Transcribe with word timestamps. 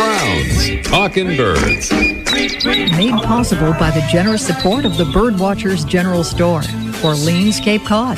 Brown's 0.00 0.80
Talking 0.86 1.36
Birds. 1.36 1.92
Made 1.92 3.12
possible 3.22 3.74
by 3.74 3.90
the 3.90 4.00
generous 4.10 4.46
support 4.46 4.86
of 4.86 4.96
the 4.96 5.04
Birdwatchers 5.04 5.86
General 5.86 6.24
Store, 6.24 6.62
Orleans, 7.04 7.60
Cape 7.60 7.84
Cod. 7.84 8.16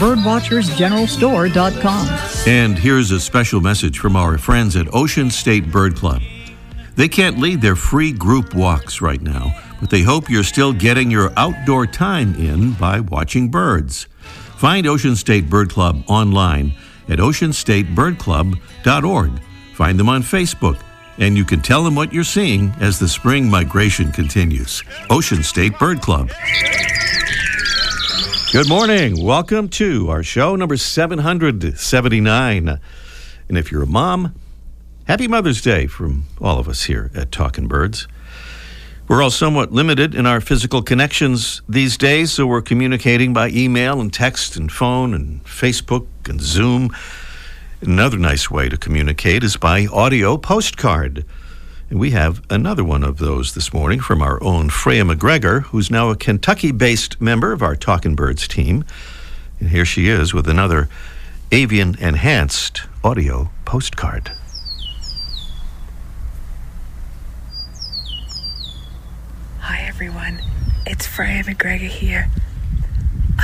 Birdwatchersgeneralstore.com. 0.00 2.48
And 2.48 2.76
here's 2.76 3.12
a 3.12 3.20
special 3.20 3.60
message 3.60 4.00
from 4.00 4.16
our 4.16 4.38
friends 4.38 4.74
at 4.74 4.92
Ocean 4.92 5.30
State 5.30 5.70
Bird 5.70 5.94
Club. 5.94 6.20
They 6.96 7.06
can't 7.06 7.38
lead 7.38 7.60
their 7.60 7.76
free 7.76 8.10
group 8.10 8.52
walks 8.52 9.00
right 9.00 9.22
now, 9.22 9.54
but 9.78 9.90
they 9.90 10.02
hope 10.02 10.28
you're 10.28 10.42
still 10.42 10.72
getting 10.72 11.12
your 11.12 11.32
outdoor 11.36 11.86
time 11.86 12.34
in 12.34 12.72
by 12.72 12.98
watching 12.98 13.52
birds. 13.52 14.08
Find 14.56 14.84
Ocean 14.84 15.14
State 15.14 15.48
Bird 15.48 15.70
Club 15.70 16.02
online 16.08 16.72
at 17.08 17.20
oceanstatebirdclub.org. 17.20 19.30
Find 19.74 19.98
them 19.98 20.08
on 20.08 20.22
Facebook, 20.22 20.80
and 21.20 21.36
you 21.36 21.44
can 21.44 21.60
tell 21.60 21.84
them 21.84 21.94
what 21.94 22.12
you're 22.12 22.24
seeing 22.24 22.72
as 22.80 22.98
the 22.98 23.06
spring 23.06 23.48
migration 23.48 24.10
continues. 24.10 24.82
Ocean 25.10 25.42
State 25.42 25.78
Bird 25.78 26.00
Club. 26.00 26.30
Good 28.52 28.68
morning. 28.68 29.22
Welcome 29.22 29.68
to 29.68 30.08
our 30.08 30.24
show 30.24 30.56
number 30.56 30.76
779. 30.76 32.80
And 33.48 33.58
if 33.58 33.70
you're 33.70 33.82
a 33.82 33.86
mom, 33.86 34.34
happy 35.04 35.28
Mother's 35.28 35.60
Day 35.60 35.86
from 35.86 36.24
all 36.40 36.58
of 36.58 36.68
us 36.68 36.84
here 36.84 37.10
at 37.14 37.30
Talking 37.30 37.68
Birds. 37.68 38.08
We're 39.06 39.22
all 39.22 39.30
somewhat 39.30 39.72
limited 39.72 40.14
in 40.14 40.24
our 40.24 40.40
physical 40.40 40.82
connections 40.82 41.62
these 41.68 41.98
days, 41.98 42.32
so 42.32 42.46
we're 42.46 42.62
communicating 42.62 43.32
by 43.32 43.50
email 43.50 44.00
and 44.00 44.12
text 44.12 44.56
and 44.56 44.70
phone 44.70 45.12
and 45.12 45.44
Facebook 45.44 46.06
and 46.28 46.40
Zoom. 46.40 46.90
Another 47.82 48.18
nice 48.18 48.50
way 48.50 48.68
to 48.68 48.76
communicate 48.76 49.42
is 49.42 49.56
by 49.56 49.86
audio 49.86 50.36
postcard. 50.36 51.24
And 51.88 51.98
we 51.98 52.10
have 52.10 52.42
another 52.50 52.84
one 52.84 53.02
of 53.02 53.16
those 53.16 53.54
this 53.54 53.72
morning 53.72 54.00
from 54.00 54.20
our 54.20 54.42
own 54.42 54.68
Freya 54.68 55.02
McGregor, 55.04 55.62
who's 55.62 55.90
now 55.90 56.10
a 56.10 56.16
Kentucky 56.16 56.72
based 56.72 57.18
member 57.22 57.52
of 57.52 57.62
our 57.62 57.74
Talking 57.74 58.14
Birds 58.14 58.46
team. 58.46 58.84
And 59.60 59.70
here 59.70 59.86
she 59.86 60.08
is 60.08 60.34
with 60.34 60.46
another 60.46 60.90
avian 61.52 61.96
enhanced 61.98 62.82
audio 63.02 63.50
postcard. 63.64 64.30
Hi 69.60 69.80
everyone, 69.88 70.38
it's 70.86 71.06
Freya 71.06 71.44
McGregor 71.44 71.88
here. 71.88 72.30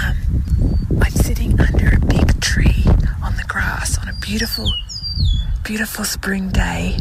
Um, 0.02 0.16
I'm 1.02 1.12
sitting 1.12 1.58
under 1.60 1.96
a 1.96 2.00
big 2.00 2.40
tree 2.40 2.84
on 3.22 3.36
the 3.36 3.44
grass 3.48 3.98
on 3.98 4.08
a 4.08 4.12
beautiful, 4.14 4.70
beautiful 5.64 6.04
spring 6.04 6.50
day. 6.50 6.98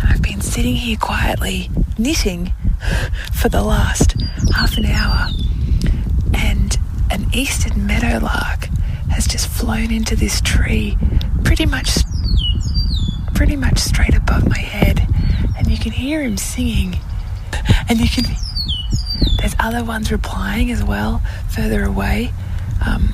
And 0.00 0.08
I've 0.10 0.22
been 0.22 0.40
sitting 0.40 0.74
here 0.74 0.96
quietly 0.98 1.70
knitting 1.96 2.52
for 3.32 3.48
the 3.48 3.62
last 3.62 4.20
half 4.54 4.76
an 4.76 4.86
hour. 4.86 5.28
And 6.34 6.76
an 7.10 7.26
eastern 7.32 7.86
meadowlark 7.86 8.68
has 9.10 9.26
just 9.26 9.48
flown 9.48 9.90
into 9.90 10.14
this 10.14 10.40
tree 10.40 10.96
pretty 11.44 11.66
much 11.66 11.90
pretty 13.34 13.56
much 13.56 13.78
straight 13.78 14.16
above 14.16 14.48
my 14.48 14.58
head 14.58 15.06
and 15.56 15.68
you 15.68 15.78
can 15.78 15.92
hear 15.92 16.22
him 16.22 16.36
singing 16.36 16.98
and 17.88 17.98
you 18.00 18.08
can 18.08 18.24
there's 19.38 19.54
other 19.58 19.84
ones 19.84 20.10
replying 20.10 20.70
as 20.70 20.82
well 20.82 21.22
further 21.50 21.84
away. 21.84 22.32
Um, 22.84 23.12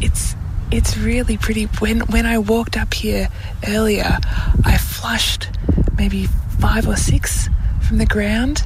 it's 0.00 0.34
it's 0.70 0.96
really 0.96 1.36
pretty. 1.36 1.64
When 1.64 2.00
when 2.00 2.26
I 2.26 2.38
walked 2.38 2.76
up 2.76 2.94
here 2.94 3.28
earlier 3.68 4.18
I 4.64 4.78
flushed 4.78 5.48
maybe 5.96 6.26
five 6.58 6.88
or 6.88 6.96
six 6.96 7.48
from 7.86 7.98
the 7.98 8.06
ground 8.06 8.62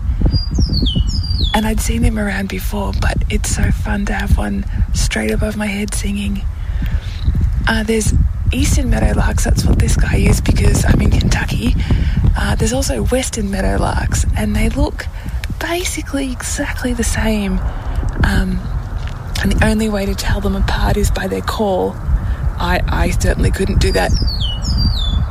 and 1.54 1.66
I'd 1.66 1.80
seen 1.80 2.02
them 2.02 2.18
around 2.18 2.48
before 2.48 2.92
but 3.00 3.16
it's 3.30 3.54
so 3.54 3.70
fun 3.70 4.06
to 4.06 4.12
have 4.12 4.36
one 4.38 4.64
straight 4.94 5.30
above 5.30 5.56
my 5.56 5.66
head 5.66 5.94
singing. 5.94 6.42
Uh, 7.68 7.82
there's 7.82 8.14
eastern 8.52 8.90
meadowlarks 8.90 9.42
that's 9.42 9.64
what 9.64 9.78
this 9.78 9.96
guy 9.96 10.16
is 10.16 10.40
because 10.40 10.84
I'm 10.84 11.00
in 11.02 11.10
Kentucky. 11.10 11.74
Uh, 12.38 12.54
there's 12.54 12.72
also 12.72 13.02
western 13.04 13.46
meadowlarks 13.46 14.30
and 14.36 14.54
they 14.54 14.68
look 14.68 15.06
basically 15.60 16.32
exactly 16.32 16.92
the 16.92 17.04
same 17.04 17.58
um, 18.24 18.58
and 19.42 19.52
the 19.52 19.64
only 19.64 19.88
way 19.88 20.06
to 20.06 20.14
tell 20.14 20.40
them 20.40 20.56
apart 20.56 20.96
is 20.96 21.10
by 21.10 21.26
their 21.26 21.42
call. 21.42 21.92
I, 22.58 22.80
I 22.88 23.10
certainly 23.10 23.50
couldn't 23.50 23.80
do 23.80 23.92
that. 23.92 24.10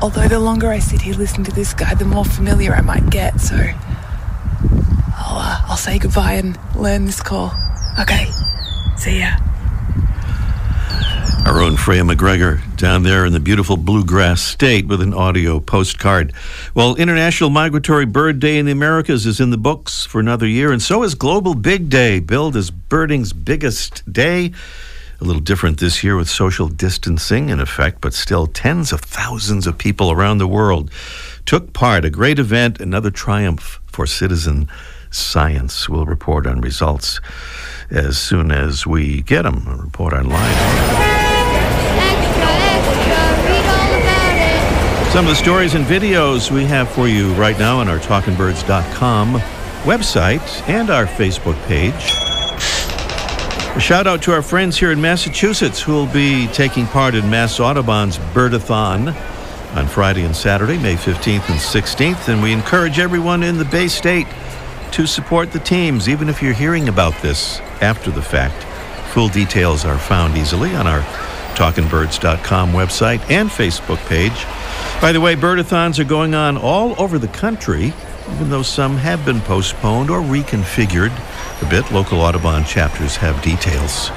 Although 0.01 0.27
the 0.27 0.39
longer 0.39 0.69
I 0.69 0.79
sit 0.79 1.01
here 1.01 1.15
listening 1.15 1.45
to 1.45 1.51
this 1.51 1.73
guy, 1.73 1.95
the 1.95 2.05
more 2.05 2.25
familiar 2.25 2.73
I 2.73 2.81
might 2.81 3.09
get. 3.09 3.39
So 3.41 3.55
I'll, 3.55 5.37
uh, 5.37 5.65
I'll 5.67 5.77
say 5.77 5.97
goodbye 5.97 6.33
and 6.33 6.57
learn 6.75 7.05
this 7.05 7.21
call. 7.21 7.51
Okay, 7.99 8.27
see 8.97 9.19
ya. 9.19 9.37
Our 11.45 11.61
own 11.61 11.77
Freya 11.77 12.01
McGregor 12.01 12.59
down 12.75 13.03
there 13.03 13.23
in 13.23 13.31
the 13.31 13.39
beautiful 13.39 13.77
bluegrass 13.77 14.41
state 14.41 14.87
with 14.87 14.99
an 14.99 15.13
audio 15.13 15.59
postcard. 15.59 16.33
Well, 16.73 16.95
International 16.95 17.51
Migratory 17.51 18.05
Bird 18.05 18.39
Day 18.39 18.57
in 18.57 18.65
the 18.65 18.71
Americas 18.71 19.27
is 19.27 19.39
in 19.39 19.51
the 19.51 19.57
books 19.57 20.07
for 20.07 20.19
another 20.19 20.47
year, 20.47 20.71
and 20.71 20.81
so 20.81 21.03
is 21.03 21.13
Global 21.13 21.53
Big 21.53 21.87
Day, 21.87 22.19
billed 22.19 22.55
as 22.55 22.71
birding's 22.71 23.31
biggest 23.31 24.11
day. 24.11 24.53
A 25.21 25.23
little 25.23 25.41
different 25.41 25.79
this 25.79 26.03
year 26.03 26.17
with 26.17 26.27
social 26.27 26.67
distancing 26.67 27.49
in 27.49 27.59
effect, 27.59 28.01
but 28.01 28.15
still 28.15 28.47
tens 28.47 28.91
of 28.91 29.01
thousands 29.01 29.67
of 29.67 29.77
people 29.77 30.11
around 30.11 30.39
the 30.39 30.47
world 30.47 30.89
took 31.45 31.73
part. 31.73 32.05
A 32.05 32.09
great 32.09 32.39
event, 32.39 32.81
another 32.81 33.11
triumph 33.11 33.79
for 33.85 34.07
citizen 34.07 34.67
science. 35.11 35.87
We'll 35.87 36.05
report 36.05 36.47
on 36.47 36.59
results 36.59 37.21
as 37.91 38.17
soon 38.17 38.51
as 38.51 38.87
we 38.87 39.21
get 39.21 39.43
them. 39.43 39.79
Report 39.79 40.13
online. 40.13 41.34
Some 45.11 45.25
of 45.25 45.29
the 45.29 45.35
stories 45.35 45.75
and 45.75 45.85
videos 45.85 46.51
we 46.51 46.65
have 46.65 46.89
for 46.89 47.07
you 47.07 47.33
right 47.35 47.57
now 47.57 47.79
on 47.79 47.87
our 47.87 47.99
talkinbirds.com 47.99 49.35
website 49.83 50.69
and 50.69 50.89
our 50.89 51.05
Facebook 51.05 51.55
page. 51.67 52.11
A 53.75 53.79
shout 53.79 54.07
out 54.07 54.21
to 54.23 54.33
our 54.33 54.41
friends 54.41 54.77
here 54.77 54.91
in 54.91 55.01
Massachusetts 55.01 55.81
who 55.81 55.93
will 55.93 56.07
be 56.07 56.47
taking 56.47 56.85
part 56.87 57.15
in 57.15 57.29
Mass 57.29 57.59
Audubon's 57.59 58.17
Birdathon 58.33 59.15
on 59.75 59.87
Friday 59.87 60.23
and 60.23 60.35
Saturday, 60.35 60.77
May 60.77 60.95
15th 60.95 61.49
and 61.49 61.59
16th. 61.59 62.27
And 62.27 62.41
we 62.41 62.51
encourage 62.51 62.99
everyone 62.99 63.43
in 63.43 63.57
the 63.57 63.65
Bay 63.65 63.87
State 63.87 64.27
to 64.91 65.05
support 65.05 65.51
the 65.51 65.59
teams, 65.59 66.07
even 66.07 66.29
if 66.29 66.41
you're 66.41 66.53
hearing 66.53 66.87
about 66.87 67.21
this 67.21 67.59
after 67.81 68.11
the 68.11 68.21
fact. 68.21 68.63
Full 69.13 69.27
details 69.27 69.83
are 69.85 69.97
found 69.97 70.37
easily 70.37 70.73
on 70.73 70.87
our 70.87 71.01
talkinbirds.com 71.55 72.71
website 72.71 73.19
and 73.29 73.49
Facebook 73.49 73.97
page. 74.07 74.45
By 75.01 75.11
the 75.11 75.21
way, 75.21 75.35
birdathons 75.35 75.99
are 75.99 76.03
going 76.03 76.33
on 76.33 76.57
all 76.57 76.99
over 76.99 77.19
the 77.19 77.27
country, 77.27 77.93
even 78.33 78.49
though 78.49 78.63
some 78.63 78.97
have 78.97 79.23
been 79.23 79.39
postponed 79.41 80.09
or 80.09 80.19
reconfigured 80.19 81.11
a 81.61 81.69
bit. 81.69 81.91
Local 81.91 82.21
Audubon 82.21 82.63
chapters 82.63 83.15
have 83.17 83.39
details. 83.43 84.09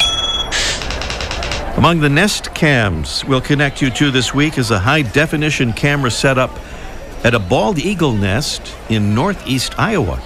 Among 1.77 2.01
the 2.01 2.09
Nest 2.09 2.55
cams 2.55 3.25
we'll 3.25 3.41
connect 3.41 3.81
you 3.83 3.91
to 3.91 4.11
this 4.11 4.35
week 4.35 4.59
is 4.59 4.71
a 4.71 4.79
high 4.79 5.03
definition 5.03 5.73
camera 5.73 6.11
set 6.11 6.39
up 6.39 6.59
at 7.23 7.35
a 7.35 7.39
bald 7.39 7.79
eagle 7.79 8.13
nest 8.13 8.75
in 8.89 9.15
northeast 9.15 9.79
Iowa. 9.79 10.17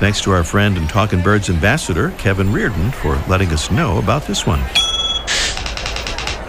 Thanks 0.00 0.20
to 0.22 0.32
our 0.32 0.44
friend 0.44 0.76
and 0.76 0.88
Talking 0.88 1.22
Birds 1.22 1.48
ambassador, 1.48 2.10
Kevin 2.18 2.52
Reardon, 2.52 2.90
for 2.90 3.16
letting 3.28 3.50
us 3.50 3.70
know 3.70 3.98
about 3.98 4.26
this 4.26 4.44
one. 4.46 4.60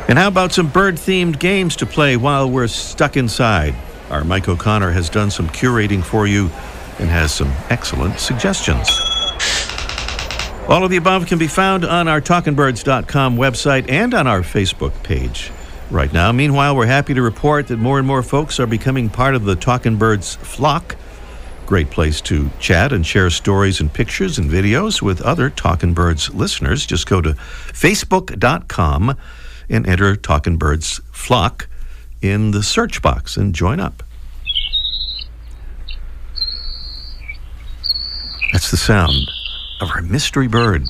And 0.07 0.19
how 0.19 0.27
about 0.27 0.53
some 0.53 0.69
bird 0.69 0.95
themed 0.95 1.39
games 1.39 1.75
to 1.77 1.85
play 1.85 2.15
while 2.15 2.49
we're 2.49 2.67
stuck 2.67 3.17
inside? 3.17 3.73
Our 4.11 4.23
Mike 4.23 4.47
O'Connor 4.47 4.91
has 4.91 5.09
done 5.09 5.31
some 5.31 5.49
curating 5.49 6.03
for 6.03 6.27
you 6.27 6.51
and 6.99 7.09
has 7.09 7.33
some 7.33 7.51
excellent 7.69 8.19
suggestions. 8.19 8.87
All 10.67 10.83
of 10.83 10.91
the 10.91 10.97
above 10.97 11.25
can 11.25 11.39
be 11.39 11.47
found 11.47 11.85
on 11.85 12.07
our 12.07 12.21
talkinbirds.com 12.21 13.37
website 13.37 13.89
and 13.89 14.13
on 14.13 14.27
our 14.27 14.41
Facebook 14.41 15.03
page 15.03 15.51
right 15.89 16.11
now. 16.13 16.31
Meanwhile, 16.31 16.75
we're 16.75 16.85
happy 16.85 17.13
to 17.15 17.21
report 17.21 17.67
that 17.67 17.77
more 17.77 17.97
and 17.97 18.07
more 18.07 18.23
folks 18.23 18.59
are 18.59 18.67
becoming 18.67 19.09
part 19.09 19.33
of 19.33 19.45
the 19.45 19.55
Talking 19.55 19.97
Birds 19.97 20.35
flock. 20.35 20.95
Great 21.65 21.89
place 21.89 22.21
to 22.21 22.51
chat 22.59 22.93
and 22.93 23.05
share 23.05 23.31
stories 23.31 23.79
and 23.79 23.91
pictures 23.91 24.37
and 24.37 24.49
videos 24.49 25.01
with 25.01 25.21
other 25.21 25.49
Talking 25.49 25.93
Birds 25.93 26.33
listeners. 26.33 26.85
Just 26.85 27.07
go 27.07 27.21
to 27.21 27.33
facebook.com 27.33 29.17
and 29.69 29.87
enter 29.87 30.15
Talking 30.15 30.57
Birds 30.57 31.01
Flock 31.11 31.67
in 32.21 32.51
the 32.51 32.63
search 32.63 33.01
box 33.01 33.37
and 33.37 33.53
join 33.53 33.79
up. 33.79 34.03
That's 38.51 38.71
the 38.71 38.77
sound 38.77 39.29
of 39.81 39.89
our 39.91 40.01
mystery 40.01 40.47
bird. 40.47 40.85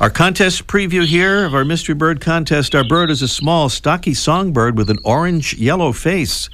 Our 0.00 0.10
contest 0.10 0.66
preview 0.66 1.06
here 1.06 1.44
of 1.44 1.54
our 1.54 1.64
mystery 1.64 1.94
bird 1.94 2.20
contest. 2.20 2.74
Our 2.74 2.82
bird 2.84 3.10
is 3.10 3.22
a 3.22 3.28
small, 3.28 3.68
stocky 3.68 4.14
songbird 4.14 4.76
with 4.76 4.90
an 4.90 4.98
orange 5.04 5.54
yellow 5.54 5.92
face. 5.92 6.48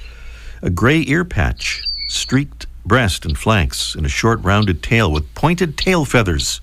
a 0.63 0.71
gray 0.71 1.05
ear 1.07 1.25
patch, 1.25 1.89
streaked 2.09 2.67
breast 2.85 3.25
and 3.25 3.39
flanks, 3.39 3.95
and 3.95 4.05
a 4.05 4.09
short 4.09 4.41
rounded 4.43 4.83
tail 4.83 5.11
with 5.13 5.33
pointed 5.35 5.77
tail 5.77 6.05
feathers. 6.05 6.61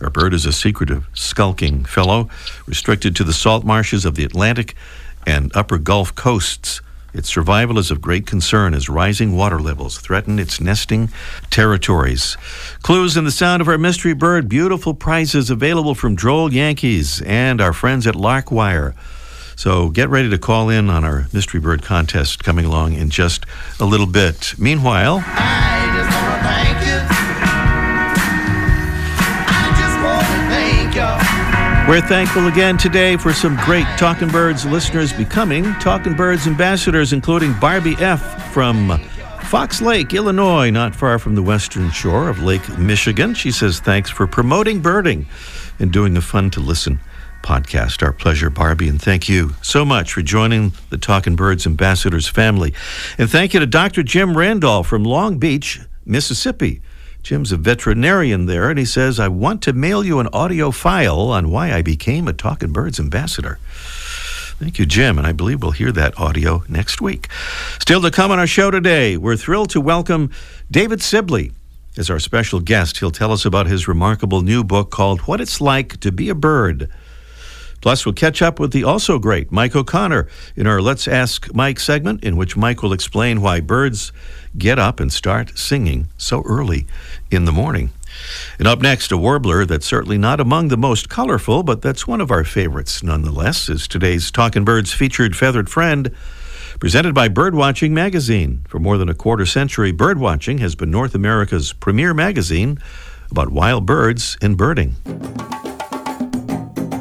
Our 0.00 0.10
bird 0.10 0.32
is 0.32 0.46
a 0.46 0.52
secretive, 0.52 1.06
skulking 1.12 1.84
fellow, 1.84 2.30
restricted 2.66 3.14
to 3.16 3.24
the 3.24 3.34
salt 3.34 3.64
marshes 3.64 4.04
of 4.04 4.14
the 4.14 4.24
Atlantic 4.24 4.74
and 5.26 5.54
upper 5.54 5.76
Gulf 5.76 6.14
coasts. 6.14 6.80
Its 7.12 7.28
survival 7.28 7.76
is 7.76 7.90
of 7.90 8.00
great 8.00 8.26
concern 8.26 8.72
as 8.72 8.88
rising 8.88 9.36
water 9.36 9.60
levels 9.60 9.98
threaten 9.98 10.38
its 10.38 10.60
nesting 10.60 11.10
territories. 11.50 12.36
Clues 12.82 13.16
in 13.16 13.24
the 13.24 13.30
sound 13.30 13.60
of 13.60 13.68
our 13.68 13.78
mystery 13.78 14.14
bird, 14.14 14.48
beautiful 14.48 14.94
prizes 14.94 15.50
available 15.50 15.94
from 15.94 16.14
Droll 16.14 16.52
Yankees 16.52 17.20
and 17.22 17.60
our 17.60 17.72
friends 17.72 18.06
at 18.06 18.14
Larkwire. 18.14 18.94
So 19.56 19.90
get 19.90 20.08
ready 20.08 20.30
to 20.30 20.38
call 20.38 20.70
in 20.70 20.88
on 20.88 21.04
our 21.04 21.26
mystery 21.32 21.60
bird 21.60 21.82
contest 21.82 22.42
coming 22.42 22.64
along 22.64 22.94
in 22.94 23.10
just 23.10 23.44
a 23.78 23.84
little 23.84 24.06
bit. 24.06 24.54
Meanwhile, 24.56 25.22
We're 31.90 32.00
thankful 32.00 32.46
again 32.46 32.78
today 32.78 33.16
for 33.16 33.32
some 33.32 33.56
great 33.64 33.84
Talking 33.98 34.28
Birds 34.28 34.64
listeners 34.64 35.12
becoming 35.12 35.64
Talking 35.80 36.14
Birds 36.14 36.46
ambassadors, 36.46 37.12
including 37.12 37.52
Barbie 37.54 37.96
F. 37.98 38.52
from 38.52 38.96
Fox 39.46 39.82
Lake, 39.82 40.14
Illinois, 40.14 40.70
not 40.70 40.94
far 40.94 41.18
from 41.18 41.34
the 41.34 41.42
western 41.42 41.90
shore 41.90 42.28
of 42.28 42.44
Lake 42.44 42.78
Michigan. 42.78 43.34
She 43.34 43.50
says, 43.50 43.80
Thanks 43.80 44.08
for 44.08 44.28
promoting 44.28 44.80
birding 44.80 45.26
and 45.80 45.92
doing 45.92 46.16
a 46.16 46.20
fun 46.20 46.50
to 46.50 46.60
listen 46.60 47.00
podcast. 47.42 48.04
Our 48.04 48.12
pleasure, 48.12 48.50
Barbie, 48.50 48.88
and 48.88 49.02
thank 49.02 49.28
you 49.28 49.56
so 49.60 49.84
much 49.84 50.12
for 50.12 50.22
joining 50.22 50.70
the 50.90 50.96
Talking 50.96 51.34
Birds 51.34 51.66
ambassadors 51.66 52.28
family. 52.28 52.72
And 53.18 53.28
thank 53.28 53.52
you 53.52 53.58
to 53.58 53.66
Dr. 53.66 54.04
Jim 54.04 54.38
Randolph 54.38 54.86
from 54.86 55.02
Long 55.02 55.40
Beach, 55.40 55.80
Mississippi. 56.06 56.82
Jim's 57.22 57.52
a 57.52 57.56
veterinarian 57.56 58.46
there, 58.46 58.70
and 58.70 58.78
he 58.78 58.84
says, 58.84 59.20
I 59.20 59.28
want 59.28 59.62
to 59.62 59.72
mail 59.72 60.04
you 60.04 60.20
an 60.20 60.28
audio 60.32 60.70
file 60.70 61.20
on 61.30 61.50
why 61.50 61.72
I 61.72 61.82
became 61.82 62.26
a 62.26 62.32
Talking 62.32 62.72
Birds 62.72 62.98
ambassador. 62.98 63.58
Thank 64.58 64.78
you, 64.78 64.86
Jim, 64.86 65.16
and 65.16 65.26
I 65.26 65.32
believe 65.32 65.62
we'll 65.62 65.70
hear 65.70 65.92
that 65.92 66.18
audio 66.18 66.64
next 66.68 67.00
week. 67.00 67.28
Still 67.78 68.02
to 68.02 68.10
come 68.10 68.30
on 68.30 68.38
our 68.38 68.46
show 68.46 68.70
today, 68.70 69.16
we're 69.16 69.36
thrilled 69.36 69.70
to 69.70 69.80
welcome 69.80 70.30
David 70.70 71.02
Sibley 71.02 71.52
as 71.96 72.10
our 72.10 72.18
special 72.18 72.60
guest. 72.60 72.98
He'll 72.98 73.10
tell 73.10 73.32
us 73.32 73.44
about 73.44 73.66
his 73.66 73.88
remarkable 73.88 74.42
new 74.42 74.62
book 74.62 74.90
called 74.90 75.20
What 75.22 75.40
It's 75.40 75.60
Like 75.60 75.98
to 76.00 76.12
Be 76.12 76.28
a 76.28 76.34
Bird. 76.34 76.90
Plus, 77.80 78.04
we'll 78.04 78.12
catch 78.12 78.42
up 78.42 78.60
with 78.60 78.72
the 78.72 78.84
also 78.84 79.18
great 79.18 79.50
Mike 79.50 79.74
O'Connor 79.74 80.28
in 80.54 80.66
our 80.66 80.82
Let's 80.82 81.08
Ask 81.08 81.52
Mike 81.54 81.80
segment, 81.80 82.22
in 82.22 82.36
which 82.36 82.56
Mike 82.56 82.82
will 82.82 82.92
explain 82.92 83.40
why 83.40 83.60
birds 83.60 84.12
get 84.58 84.78
up 84.78 85.00
and 85.00 85.12
start 85.12 85.56
singing 85.58 86.08
so 86.18 86.42
early 86.42 86.86
in 87.30 87.44
the 87.44 87.52
morning. 87.52 87.90
And 88.58 88.68
up 88.68 88.80
next, 88.80 89.12
a 89.12 89.16
warbler 89.16 89.64
that's 89.64 89.86
certainly 89.86 90.18
not 90.18 90.40
among 90.40 90.68
the 90.68 90.76
most 90.76 91.08
colorful, 91.08 91.62
but 91.62 91.80
that's 91.80 92.06
one 92.06 92.20
of 92.20 92.30
our 92.30 92.44
favorites 92.44 93.02
nonetheless, 93.02 93.68
is 93.68 93.88
today's 93.88 94.30
Talking 94.30 94.64
Birds 94.64 94.92
featured 94.92 95.36
feathered 95.36 95.70
friend, 95.70 96.14
presented 96.78 97.14
by 97.14 97.28
Birdwatching 97.28 97.92
Magazine. 97.92 98.64
For 98.68 98.78
more 98.78 98.98
than 98.98 99.08
a 99.08 99.14
quarter 99.14 99.46
century, 99.46 99.92
Birdwatching 99.92 100.58
has 100.60 100.74
been 100.74 100.90
North 100.90 101.14
America's 101.14 101.72
premier 101.72 102.12
magazine 102.12 102.78
about 103.30 103.50
wild 103.50 103.86
birds 103.86 104.36
and 104.42 104.56
birding. 104.56 104.96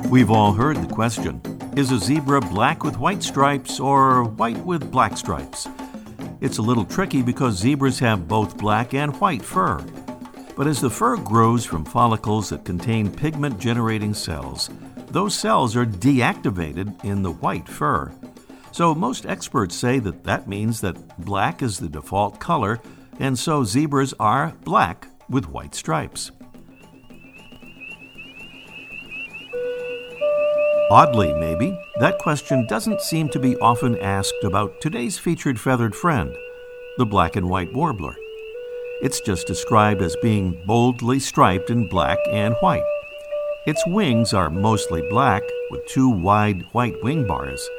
We've 0.09 0.31
all 0.31 0.53
heard 0.53 0.77
the 0.77 0.91
question 0.91 1.39
Is 1.77 1.91
a 1.91 1.99
zebra 1.99 2.41
black 2.41 2.83
with 2.83 2.97
white 2.97 3.21
stripes 3.21 3.79
or 3.79 4.23
white 4.23 4.57
with 4.65 4.89
black 4.89 5.15
stripes? 5.15 5.67
It's 6.41 6.57
a 6.57 6.63
little 6.63 6.83
tricky 6.83 7.21
because 7.21 7.59
zebras 7.59 7.99
have 7.99 8.27
both 8.27 8.57
black 8.57 8.95
and 8.95 9.15
white 9.21 9.43
fur. 9.43 9.85
But 10.57 10.65
as 10.65 10.81
the 10.81 10.89
fur 10.89 11.15
grows 11.17 11.63
from 11.63 11.85
follicles 11.85 12.49
that 12.49 12.65
contain 12.65 13.11
pigment 13.11 13.59
generating 13.59 14.15
cells, 14.15 14.71
those 15.11 15.35
cells 15.35 15.75
are 15.75 15.85
deactivated 15.85 17.05
in 17.05 17.21
the 17.21 17.33
white 17.33 17.69
fur. 17.69 18.11
So 18.71 18.95
most 18.95 19.27
experts 19.27 19.75
say 19.75 19.99
that 19.99 20.23
that 20.23 20.47
means 20.47 20.81
that 20.81 21.23
black 21.23 21.61
is 21.61 21.77
the 21.77 21.87
default 21.87 22.39
color, 22.39 22.81
and 23.19 23.37
so 23.37 23.63
zebras 23.63 24.15
are 24.19 24.55
black 24.63 25.05
with 25.29 25.49
white 25.49 25.75
stripes. 25.75 26.31
Oddly, 30.91 31.35
maybe, 31.35 31.77
that 31.99 32.17
question 32.17 32.65
doesn't 32.65 33.01
seem 33.01 33.29
to 33.29 33.39
be 33.39 33.55
often 33.57 33.95
asked 33.99 34.43
about 34.43 34.81
today's 34.81 35.19
featured 35.19 35.59
feathered 35.59 35.95
friend, 35.95 36.35
the 36.97 37.05
black 37.05 37.35
and 37.35 37.47
white 37.47 37.71
warbler. 37.71 38.15
It's 39.03 39.21
just 39.21 39.45
described 39.45 40.01
as 40.01 40.15
being 40.23 40.59
boldly 40.65 41.19
striped 41.19 41.69
in 41.69 41.87
black 41.87 42.17
and 42.31 42.55
white. 42.55 42.83
Its 43.67 43.85
wings 43.85 44.33
are 44.33 44.49
mostly 44.49 45.07
black, 45.11 45.43
with 45.69 45.85
two 45.85 46.09
wide 46.09 46.63
white 46.71 47.03
wing 47.03 47.27
bars. 47.27 47.69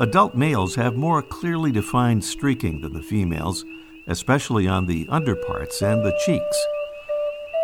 Adult 0.00 0.34
males 0.34 0.74
have 0.74 0.96
more 0.96 1.22
clearly 1.22 1.70
defined 1.70 2.24
streaking 2.24 2.80
than 2.80 2.94
the 2.94 3.00
females, 3.00 3.64
especially 4.08 4.66
on 4.66 4.86
the 4.86 5.06
underparts 5.08 5.82
and 5.82 6.04
the 6.04 6.18
cheeks. 6.24 6.66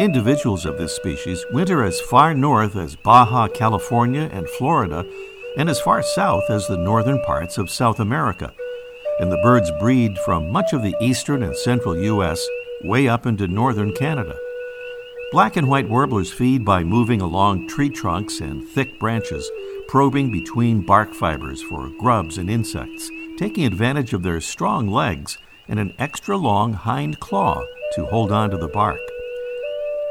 Individuals 0.00 0.64
of 0.64 0.78
this 0.78 0.96
species 0.96 1.44
winter 1.52 1.84
as 1.84 2.00
far 2.00 2.32
north 2.32 2.76
as 2.76 2.96
Baja 2.96 3.46
California 3.46 4.30
and 4.32 4.48
Florida, 4.48 5.04
and 5.58 5.68
as 5.68 5.82
far 5.82 6.02
south 6.02 6.48
as 6.48 6.66
the 6.66 6.78
northern 6.78 7.20
parts 7.20 7.58
of 7.58 7.70
South 7.70 8.00
America. 8.00 8.54
And 9.20 9.30
the 9.30 9.40
birds 9.42 9.70
breed 9.78 10.16
from 10.24 10.50
much 10.50 10.72
of 10.72 10.82
the 10.82 10.96
eastern 10.98 11.42
and 11.42 11.54
central 11.54 11.94
U.S. 11.96 12.42
way 12.82 13.06
up 13.06 13.26
into 13.26 13.46
northern 13.46 13.92
Canada. 13.92 14.34
Black 15.30 15.56
and 15.56 15.68
white 15.68 15.90
warblers 15.90 16.32
feed 16.32 16.64
by 16.64 16.82
moving 16.82 17.20
along 17.20 17.68
tree 17.68 17.90
trunks 17.90 18.40
and 18.40 18.66
thick 18.66 18.98
branches, 18.98 19.48
probing 19.88 20.32
between 20.32 20.86
bark 20.86 21.12
fibers 21.12 21.62
for 21.62 21.90
grubs 22.00 22.38
and 22.38 22.48
insects, 22.48 23.10
taking 23.36 23.66
advantage 23.66 24.14
of 24.14 24.22
their 24.22 24.40
strong 24.40 24.88
legs 24.88 25.36
and 25.68 25.78
an 25.78 25.92
extra 25.98 26.36
long 26.36 26.72
hind 26.72 27.20
claw 27.20 27.62
to 27.94 28.06
hold 28.06 28.32
on 28.32 28.48
to 28.48 28.56
the 28.56 28.68
bark. 28.68 28.98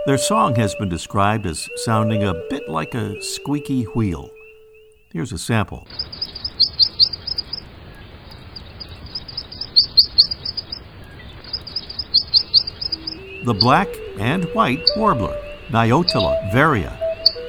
Their 0.04 0.18
song 0.18 0.56
has 0.56 0.74
been 0.74 0.90
described 0.90 1.46
as 1.46 1.70
sounding 1.76 2.24
a 2.24 2.34
bit 2.50 2.68
like 2.68 2.96
a 2.96 3.22
squeaky 3.22 3.84
wheel. 3.84 4.32
Here's 5.14 5.32
a 5.32 5.38
sample. 5.38 5.88
The 13.46 13.54
black 13.54 13.90
and 14.18 14.46
white 14.56 14.82
warbler, 14.98 15.40
Mniotilta 15.70 16.52
varia, 16.52 16.98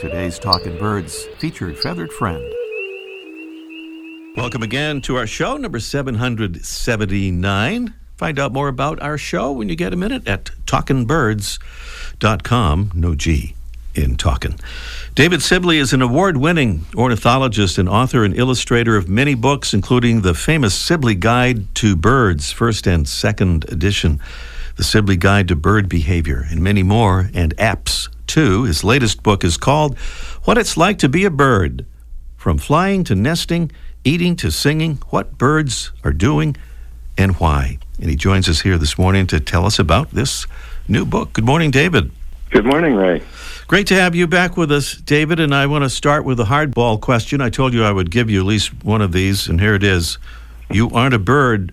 today's 0.02 0.38
Talking 0.38 0.78
Birds 0.78 1.24
featured 1.38 1.78
feathered 1.78 2.12
friend. 2.12 2.44
Welcome 4.36 4.62
again 4.62 5.00
to 5.02 5.16
our 5.16 5.26
show, 5.26 5.56
number 5.56 5.80
779. 5.80 7.94
Find 8.18 8.38
out 8.38 8.52
more 8.52 8.68
about 8.68 9.02
our 9.02 9.16
show 9.16 9.52
when 9.52 9.70
you 9.70 9.74
get 9.74 9.94
a 9.94 9.96
minute 9.96 10.28
at 10.28 10.50
talkinbirds.com. 12.22 12.92
No 12.94 13.14
G 13.14 13.54
in 13.94 14.16
talking. 14.16 14.58
David 15.14 15.42
Sibley 15.42 15.76
is 15.76 15.92
an 15.92 16.00
award 16.00 16.38
winning 16.38 16.86
ornithologist 16.94 17.76
and 17.76 17.88
author 17.88 18.24
and 18.24 18.34
illustrator 18.34 18.96
of 18.96 19.06
many 19.06 19.34
books, 19.34 19.74
including 19.74 20.22
the 20.22 20.32
famous 20.32 20.74
Sibley 20.74 21.14
Guide 21.14 21.74
to 21.74 21.94
Birds, 21.94 22.50
first 22.50 22.86
and 22.86 23.06
second 23.06 23.70
edition, 23.70 24.18
the 24.76 24.84
Sibley 24.84 25.18
Guide 25.18 25.48
to 25.48 25.56
Bird 25.56 25.90
Behavior, 25.90 26.46
and 26.48 26.62
many 26.62 26.82
more, 26.82 27.28
and 27.34 27.54
apps 27.58 28.08
too. 28.26 28.64
His 28.64 28.82
latest 28.82 29.22
book 29.22 29.44
is 29.44 29.58
called 29.58 29.98
What 30.44 30.56
It's 30.56 30.78
Like 30.78 30.96
to 30.98 31.08
Be 31.10 31.26
a 31.26 31.30
Bird 31.30 31.84
From 32.38 32.56
Flying 32.56 33.04
to 33.04 33.14
Nesting, 33.14 33.70
Eating 34.04 34.36
to 34.36 34.50
Singing, 34.50 35.02
What 35.10 35.36
Birds 35.36 35.92
Are 36.02 36.14
Doing, 36.14 36.56
and 37.18 37.36
Why. 37.36 37.78
And 38.00 38.10
he 38.10 38.16
joins 38.16 38.48
us 38.48 38.62
here 38.62 38.78
this 38.78 38.98
morning 38.98 39.26
to 39.28 39.40
tell 39.40 39.66
us 39.66 39.78
about 39.78 40.10
this 40.10 40.46
new 40.88 41.04
book. 41.04 41.32
Good 41.32 41.44
morning, 41.44 41.70
David. 41.70 42.10
Good 42.50 42.64
morning, 42.64 42.94
Ray. 42.94 43.22
Great 43.66 43.86
to 43.86 43.94
have 43.94 44.14
you 44.14 44.26
back 44.26 44.56
with 44.56 44.70
us, 44.70 44.94
David. 44.96 45.40
And 45.40 45.54
I 45.54 45.66
want 45.66 45.84
to 45.84 45.90
start 45.90 46.24
with 46.24 46.38
a 46.40 46.44
hardball 46.44 47.00
question. 47.00 47.40
I 47.40 47.48
told 47.48 47.72
you 47.72 47.84
I 47.84 47.92
would 47.92 48.10
give 48.10 48.28
you 48.28 48.40
at 48.40 48.46
least 48.46 48.84
one 48.84 49.00
of 49.00 49.12
these, 49.12 49.48
and 49.48 49.60
here 49.60 49.74
it 49.74 49.82
is. 49.82 50.18
You 50.70 50.90
aren't 50.90 51.14
a 51.14 51.18
bird, 51.18 51.72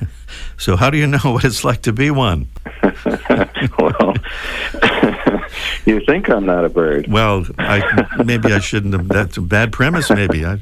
so 0.58 0.76
how 0.76 0.90
do 0.90 0.98
you 0.98 1.06
know 1.06 1.18
what 1.22 1.44
it's 1.44 1.64
like 1.64 1.82
to 1.82 1.92
be 1.92 2.10
one? 2.10 2.48
well, 3.78 4.14
you 5.86 6.00
think 6.06 6.28
I'm 6.28 6.46
not 6.46 6.64
a 6.64 6.68
bird. 6.68 7.06
Well, 7.08 7.46
I, 7.58 8.22
maybe 8.24 8.52
I 8.52 8.58
shouldn't 8.58 8.94
have. 8.94 9.08
That's 9.08 9.36
a 9.36 9.42
bad 9.42 9.72
premise, 9.72 10.10
maybe. 10.10 10.44
I, 10.44 10.58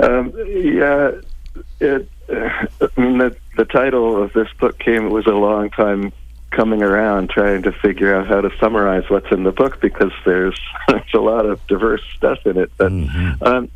Um, 0.00 0.32
yeah, 0.46 1.12
it. 1.80 2.08
I 2.28 2.88
mean, 2.96 3.18
the 3.18 3.36
the 3.56 3.64
title 3.64 4.22
of 4.22 4.32
this 4.32 4.48
book 4.58 4.78
came. 4.78 5.06
It 5.06 5.10
was 5.10 5.26
a 5.26 5.32
long 5.32 5.70
time 5.70 6.12
coming 6.50 6.82
around, 6.82 7.30
trying 7.30 7.62
to 7.62 7.72
figure 7.72 8.14
out 8.14 8.26
how 8.26 8.40
to 8.40 8.50
summarize 8.58 9.08
what's 9.10 9.30
in 9.32 9.42
the 9.42 9.52
book 9.52 9.80
because 9.80 10.12
there's 10.24 10.58
there's 10.88 11.14
a 11.14 11.18
lot 11.18 11.46
of 11.46 11.64
diverse 11.66 12.02
stuff 12.16 12.38
in 12.46 12.56
it. 12.58 12.70
But 12.76 12.92
um, 13.42 13.70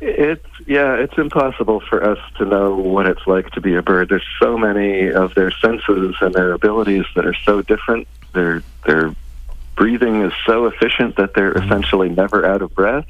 It's 0.00 0.46
yeah, 0.66 0.94
it's 0.94 1.16
impossible 1.16 1.80
for 1.80 2.02
us 2.04 2.18
to 2.38 2.44
know 2.44 2.74
what 2.76 3.06
it's 3.06 3.26
like 3.26 3.50
to 3.52 3.60
be 3.60 3.74
a 3.76 3.82
bird. 3.82 4.08
There's 4.08 4.26
so 4.40 4.58
many 4.58 5.10
of 5.10 5.34
their 5.34 5.50
senses 5.50 6.16
and 6.20 6.34
their 6.34 6.52
abilities 6.52 7.04
that 7.14 7.24
are 7.26 7.34
so 7.44 7.62
different. 7.62 8.06
Their 8.32 8.62
their 8.84 9.14
breathing 9.76 10.22
is 10.22 10.32
so 10.44 10.66
efficient 10.66 11.16
that 11.16 11.34
they're 11.34 11.52
essentially 11.56 12.08
never 12.08 12.44
out 12.44 12.62
of 12.62 12.74
breath. 12.74 13.06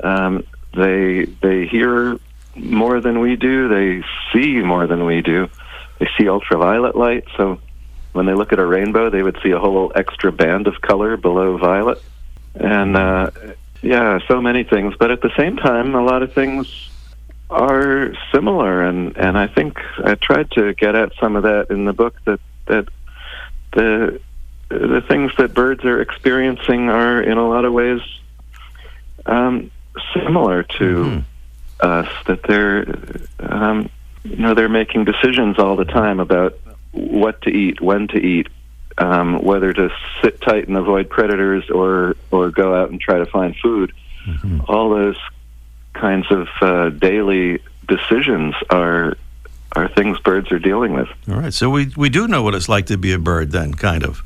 Um, 0.00 0.44
they 0.74 1.24
they 1.40 1.66
hear 1.66 2.18
more 2.54 3.00
than 3.00 3.20
we 3.20 3.36
do. 3.36 3.68
They 3.68 4.04
see 4.32 4.60
more 4.60 4.86
than 4.86 5.04
we 5.04 5.22
do. 5.22 5.48
They 5.98 6.08
see 6.18 6.28
ultraviolet 6.28 6.96
light. 6.96 7.24
So 7.36 7.60
when 8.12 8.26
they 8.26 8.34
look 8.34 8.52
at 8.52 8.58
a 8.58 8.66
rainbow, 8.66 9.10
they 9.10 9.22
would 9.22 9.38
see 9.42 9.50
a 9.50 9.58
whole 9.58 9.92
extra 9.94 10.32
band 10.32 10.66
of 10.66 10.80
color 10.80 11.16
below 11.16 11.56
violet. 11.56 12.02
And 12.54 12.96
uh, 12.96 13.30
yeah, 13.80 14.18
so 14.28 14.40
many 14.40 14.64
things. 14.64 14.94
But 14.98 15.10
at 15.10 15.22
the 15.22 15.30
same 15.36 15.56
time, 15.56 15.94
a 15.94 16.02
lot 16.02 16.22
of 16.22 16.32
things 16.32 16.90
are 17.50 18.12
similar. 18.32 18.82
And, 18.82 19.16
and 19.16 19.38
I 19.38 19.46
think 19.46 19.78
I 20.04 20.14
tried 20.14 20.50
to 20.52 20.74
get 20.74 20.94
at 20.94 21.12
some 21.20 21.36
of 21.36 21.44
that 21.44 21.70
in 21.70 21.84
the 21.84 21.92
book 21.92 22.14
that, 22.24 22.40
that 22.66 22.88
the, 23.72 24.20
the 24.68 25.02
things 25.08 25.32
that 25.38 25.54
birds 25.54 25.84
are 25.84 26.00
experiencing 26.00 26.88
are 26.88 27.22
in 27.22 27.38
a 27.38 27.48
lot 27.48 27.64
of 27.64 27.72
ways 27.72 28.00
um, 29.26 29.70
similar 30.14 30.62
to 30.62 31.22
us. 31.82 32.08
That 32.26 32.42
they're, 32.44 32.86
um, 33.40 33.90
you 34.24 34.36
know, 34.36 34.54
they're 34.54 34.68
making 34.68 35.04
decisions 35.04 35.58
all 35.58 35.76
the 35.76 35.84
time 35.84 36.20
about 36.20 36.58
what 36.92 37.42
to 37.42 37.50
eat, 37.50 37.80
when 37.80 38.08
to 38.08 38.18
eat, 38.18 38.48
um, 38.98 39.42
whether 39.42 39.72
to 39.72 39.90
sit 40.22 40.40
tight 40.40 40.68
and 40.68 40.76
avoid 40.76 41.10
predators 41.10 41.68
or 41.70 42.16
or 42.30 42.50
go 42.50 42.74
out 42.74 42.90
and 42.90 43.00
try 43.00 43.18
to 43.18 43.26
find 43.26 43.56
food. 43.56 43.92
All 44.68 44.90
those 44.90 45.18
kinds 45.94 46.26
of 46.30 46.48
uh, 46.60 46.90
daily 46.90 47.60
decisions 47.88 48.54
are 48.70 49.16
are 49.74 49.88
things 49.88 50.18
birds 50.20 50.52
are 50.52 50.58
dealing 50.58 50.92
with. 50.92 51.08
All 51.28 51.36
right. 51.36 51.52
So 51.52 51.70
we, 51.70 51.92
we 51.96 52.08
do 52.08 52.28
know 52.28 52.42
what 52.42 52.54
it's 52.54 52.68
like 52.68 52.86
to 52.86 52.98
be 52.98 53.12
a 53.12 53.18
bird, 53.18 53.52
then, 53.52 53.74
kind 53.74 54.04
of. 54.04 54.22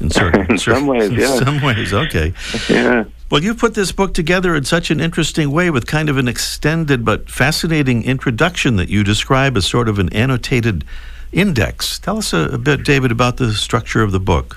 In, 0.00 0.10
certain, 0.10 0.46
In 0.50 0.58
some 0.58 0.86
ways, 0.86 1.10
in 1.10 1.18
yeah. 1.18 1.38
some 1.38 1.60
ways, 1.62 1.92
okay. 1.92 2.32
Yeah. 2.68 3.04
Well, 3.34 3.42
you 3.42 3.56
put 3.56 3.74
this 3.74 3.90
book 3.90 4.14
together 4.14 4.54
in 4.54 4.62
such 4.62 4.92
an 4.92 5.00
interesting 5.00 5.50
way 5.50 5.68
with 5.68 5.88
kind 5.88 6.08
of 6.08 6.18
an 6.18 6.28
extended 6.28 7.04
but 7.04 7.28
fascinating 7.28 8.04
introduction 8.04 8.76
that 8.76 8.88
you 8.88 9.02
describe 9.02 9.56
as 9.56 9.66
sort 9.66 9.88
of 9.88 9.98
an 9.98 10.08
annotated 10.12 10.84
index. 11.32 11.98
Tell 11.98 12.18
us 12.18 12.32
a, 12.32 12.50
a 12.50 12.58
bit, 12.58 12.84
David, 12.84 13.10
about 13.10 13.38
the 13.38 13.52
structure 13.52 14.02
of 14.02 14.12
the 14.12 14.20
book. 14.20 14.56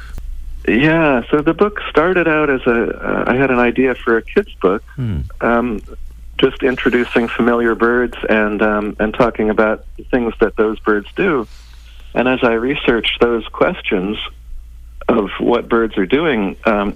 Yeah, 0.67 1.23
so 1.31 1.41
the 1.41 1.55
book 1.55 1.79
started 1.89 2.27
out 2.27 2.51
as 2.51 2.61
a. 2.67 2.95
Uh, 3.03 3.23
I 3.25 3.35
had 3.35 3.49
an 3.49 3.57
idea 3.57 3.95
for 3.95 4.15
a 4.15 4.21
kids' 4.21 4.53
book, 4.61 4.83
um, 5.41 5.81
just 6.37 6.61
introducing 6.61 7.29
familiar 7.29 7.73
birds 7.73 8.15
and 8.29 8.61
um, 8.61 8.95
and 8.99 9.11
talking 9.11 9.49
about 9.49 9.85
the 9.95 10.03
things 10.03 10.35
that 10.39 10.55
those 10.55 10.79
birds 10.81 11.07
do. 11.15 11.47
And 12.13 12.27
as 12.27 12.43
I 12.43 12.53
researched 12.53 13.21
those 13.21 13.47
questions 13.47 14.19
of 15.07 15.31
what 15.39 15.67
birds 15.67 15.97
are 15.97 16.05
doing, 16.05 16.57
um, 16.63 16.95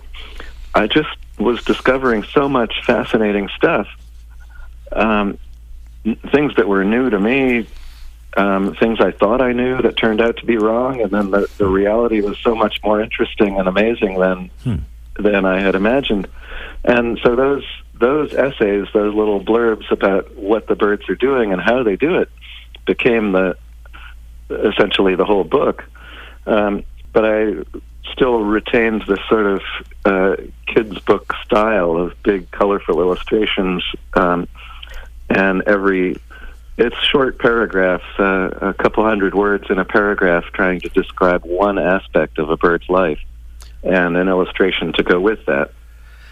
I 0.75 0.85
just 0.85 1.09
was 1.43 1.63
discovering 1.63 2.23
so 2.23 2.49
much 2.49 2.73
fascinating 2.85 3.49
stuff. 3.55 3.87
Um, 4.91 5.37
things 6.31 6.55
that 6.55 6.67
were 6.67 6.83
new 6.83 7.09
to 7.09 7.19
me, 7.19 7.67
um, 8.37 8.75
things 8.75 8.99
I 8.99 9.11
thought 9.11 9.41
I 9.41 9.53
knew 9.53 9.81
that 9.81 9.97
turned 9.97 10.21
out 10.21 10.37
to 10.37 10.45
be 10.45 10.57
wrong, 10.57 11.01
and 11.01 11.11
then 11.11 11.31
the, 11.31 11.49
the 11.57 11.67
reality 11.67 12.21
was 12.21 12.37
so 12.39 12.55
much 12.55 12.79
more 12.83 13.01
interesting 13.01 13.59
and 13.59 13.67
amazing 13.67 14.19
than 14.19 14.49
than 15.19 15.45
I 15.45 15.59
had 15.59 15.75
imagined. 15.75 16.27
And 16.83 17.19
so 17.23 17.35
those 17.35 17.65
those 17.93 18.33
essays, 18.33 18.87
those 18.93 19.13
little 19.13 19.43
blurbs 19.43 19.91
about 19.91 20.35
what 20.35 20.67
the 20.67 20.75
birds 20.75 21.07
are 21.09 21.15
doing 21.15 21.53
and 21.53 21.61
how 21.61 21.83
they 21.83 21.95
do 21.95 22.19
it, 22.19 22.29
became 22.85 23.31
the 23.31 23.57
essentially 24.49 25.15
the 25.15 25.25
whole 25.25 25.43
book. 25.43 25.83
Um, 26.45 26.83
but 27.13 27.25
I 27.25 27.63
still 28.11 28.43
retained 28.43 29.03
this 29.07 29.19
sort 29.27 29.45
of 29.45 29.61
uh, 30.05 30.35
kids' 30.67 30.99
book 30.99 31.33
style 31.45 31.97
of 31.97 32.13
big, 32.23 32.49
colorful 32.51 32.99
illustrations, 32.99 33.83
um, 34.13 34.47
and 35.29 35.63
every 35.63 36.19
it's 36.77 36.97
short 37.03 37.37
paragraphs, 37.37 38.05
uh, 38.17 38.49
a 38.61 38.73
couple 38.73 39.03
hundred 39.03 39.35
words 39.35 39.69
in 39.69 39.77
a 39.77 39.85
paragraph, 39.85 40.45
trying 40.53 40.79
to 40.81 40.89
describe 40.89 41.43
one 41.45 41.77
aspect 41.77 42.39
of 42.39 42.49
a 42.49 42.57
bird's 42.57 42.89
life, 42.89 43.19
and 43.83 44.17
an 44.17 44.27
illustration 44.27 44.93
to 44.93 45.03
go 45.03 45.19
with 45.19 45.45
that. 45.45 45.71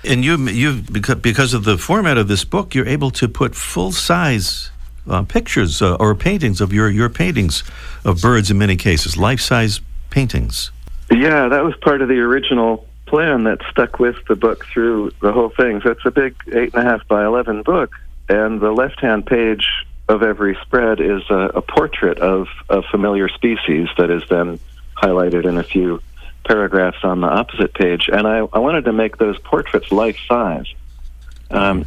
And 0.03 0.23
you, 0.23 0.37
you 0.47 0.81
because, 0.81 1.53
of 1.53 1.65
the 1.65 1.77
format 1.77 2.17
of 2.17 2.27
this 2.29 2.45
book, 2.45 2.73
you're 2.73 2.87
able 2.87 3.11
to 3.11 3.27
put 3.27 3.53
full 3.53 3.91
size 3.91 4.71
uh, 5.07 5.23
pictures 5.23 5.81
uh, 5.81 5.95
or 5.95 6.15
paintings 6.15 6.61
of 6.61 6.71
your, 6.71 6.89
your 6.89 7.09
paintings 7.09 7.63
of 8.05 8.21
birds 8.21 8.49
in 8.49 8.57
many 8.57 8.77
cases, 8.77 9.17
life 9.17 9.41
size 9.41 9.81
paintings. 10.09 10.71
Yeah, 11.11 11.47
that 11.47 11.63
was 11.63 11.75
part 11.77 12.01
of 12.01 12.07
the 12.07 12.19
original 12.19 12.87
plan 13.05 13.43
that 13.45 13.59
stuck 13.71 13.99
with 13.99 14.15
the 14.27 14.35
book 14.35 14.65
through 14.71 15.11
the 15.21 15.31
whole 15.31 15.49
thing. 15.49 15.81
So 15.81 15.89
it's 15.91 16.05
a 16.05 16.11
big 16.11 16.35
eight 16.47 16.73
and 16.75 16.85
a 16.85 16.89
half 16.89 17.07
by 17.07 17.25
eleven 17.25 17.63
book, 17.63 17.91
and 18.27 18.61
the 18.61 18.71
left-hand 18.71 19.25
page 19.25 19.67
of 20.07 20.21
every 20.21 20.57
spread 20.61 20.99
is 20.99 21.21
a, 21.29 21.51
a 21.55 21.61
portrait 21.61 22.19
of 22.19 22.47
a 22.69 22.81
familiar 22.81 23.29
species 23.29 23.87
that 23.97 24.09
is 24.11 24.23
then 24.29 24.59
highlighted 24.95 25.45
in 25.45 25.57
a 25.57 25.63
few 25.63 26.01
paragraphs 26.45 27.03
on 27.03 27.21
the 27.21 27.27
opposite 27.27 27.73
page. 27.73 28.09
And 28.11 28.27
I, 28.27 28.39
I 28.53 28.59
wanted 28.59 28.85
to 28.85 28.93
make 28.93 29.17
those 29.17 29.37
portraits 29.39 29.91
life-size, 29.91 30.71
um, 31.51 31.85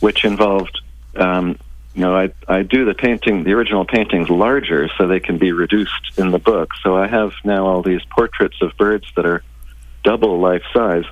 which 0.00 0.24
involved. 0.24 0.80
Um, 1.16 1.58
you 1.94 2.02
know, 2.02 2.16
I 2.16 2.32
I 2.48 2.62
do 2.62 2.84
the 2.84 2.94
painting, 2.94 3.44
the 3.44 3.52
original 3.52 3.84
paintings 3.84 4.28
larger, 4.30 4.88
so 4.96 5.06
they 5.06 5.20
can 5.20 5.38
be 5.38 5.52
reduced 5.52 6.16
in 6.18 6.30
the 6.30 6.38
book. 6.38 6.70
So 6.82 6.96
I 6.96 7.06
have 7.06 7.32
now 7.44 7.66
all 7.66 7.82
these 7.82 8.00
portraits 8.16 8.56
of 8.62 8.76
birds 8.78 9.06
that 9.16 9.26
are 9.26 9.42
double 10.04 10.40
life 10.40 10.62
size. 10.72 11.04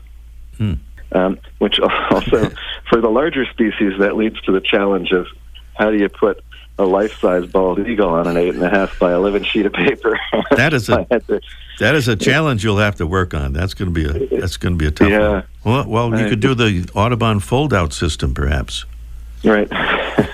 Um, 1.12 1.38
which 1.58 1.80
also, 2.10 2.50
for 2.88 3.00
the 3.00 3.08
larger 3.08 3.44
species, 3.46 3.98
that 3.98 4.16
leads 4.16 4.40
to 4.42 4.52
the 4.52 4.60
challenge 4.60 5.10
of 5.12 5.26
how 5.74 5.90
do 5.90 5.96
you 5.98 6.08
put 6.08 6.42
a 6.78 6.84
life-size 6.84 7.46
bald 7.46 7.78
eagle 7.86 8.08
on 8.10 8.26
an 8.26 8.36
eight 8.38 8.54
and 8.54 8.62
a 8.62 8.70
half 8.70 8.98
by 8.98 9.12
eleven 9.12 9.42
sheet 9.44 9.66
of 9.66 9.72
paper? 9.72 10.18
That 10.56 10.72
is 10.74 10.88
a 10.88 11.00
I 11.00 11.06
had 11.10 11.26
to- 11.28 11.40
that 11.78 11.94
is 11.94 12.08
a 12.08 12.16
challenge 12.16 12.62
you'll 12.62 12.76
have 12.78 12.96
to 12.96 13.06
work 13.06 13.32
on. 13.34 13.52
That's 13.54 13.72
going 13.74 13.92
to 13.92 13.94
be 13.94 14.04
a 14.36 14.40
that's 14.40 14.56
going 14.58 14.74
to 14.74 14.78
be 14.78 14.86
a 14.86 14.90
tough 14.90 15.08
Yeah. 15.08 15.28
one. 15.30 15.86
Well, 15.88 16.10
well, 16.10 16.20
you 16.20 16.28
could 16.28 16.40
do 16.40 16.54
the 16.54 16.88
Audubon 16.94 17.40
fold-out 17.40 17.92
system, 17.94 18.34
perhaps. 18.34 18.84
Right. 19.42 19.68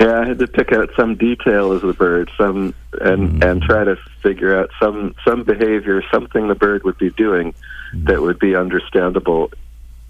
yeah, 0.00 0.20
I 0.20 0.26
had 0.26 0.38
to 0.40 0.46
pick 0.46 0.72
out 0.72 0.90
some 0.96 1.16
detail 1.16 1.72
of 1.72 1.82
the 1.82 1.92
bird, 1.92 2.30
some 2.36 2.74
and 3.00 3.42
and 3.42 3.62
try 3.62 3.84
to 3.84 3.96
figure 4.22 4.58
out 4.58 4.70
some 4.80 5.14
some 5.24 5.44
behavior, 5.44 6.02
something 6.10 6.48
the 6.48 6.54
bird 6.54 6.84
would 6.84 6.98
be 6.98 7.10
doing 7.10 7.54
that 7.94 8.20
would 8.20 8.38
be 8.38 8.56
understandable 8.56 9.50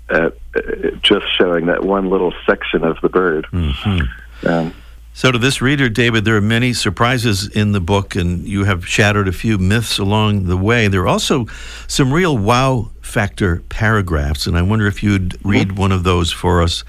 at 0.09 0.33
uh, 0.57 0.91
just 1.03 1.27
showing 1.37 1.67
that 1.67 1.85
one 1.85 2.09
little 2.11 2.33
section 2.47 2.85
of 2.85 3.01
the 3.03 3.09
bird. 3.09 3.47
Um, 3.53 4.75
So, 5.17 5.31
to 5.31 5.39
this 5.39 5.63
reader, 5.63 5.89
David, 5.89 6.25
there 6.25 6.37
are 6.37 6.41
many 6.41 6.73
surprises 6.73 7.47
in 7.47 7.71
the 7.71 7.81
book, 7.81 8.17
and 8.17 8.49
you 8.49 8.65
have 8.65 8.85
shattered 8.85 9.29
a 9.29 9.33
few 9.33 9.59
myths 9.59 9.97
along 9.97 10.47
the 10.47 10.57
way. 10.57 10.89
There 10.89 11.03
are 11.03 11.07
also 11.07 11.47
some 11.87 12.13
real 12.13 12.37
wow 12.37 12.91
factor 13.01 13.63
paragraphs, 13.69 14.49
and 14.49 14.59
I 14.59 14.63
wonder 14.63 14.89
if 14.89 15.05
you'd 15.05 15.39
read 15.45 15.79
one 15.79 15.93
of 15.93 16.03
those 16.03 16.33
for 16.33 16.61
us 16.61 16.83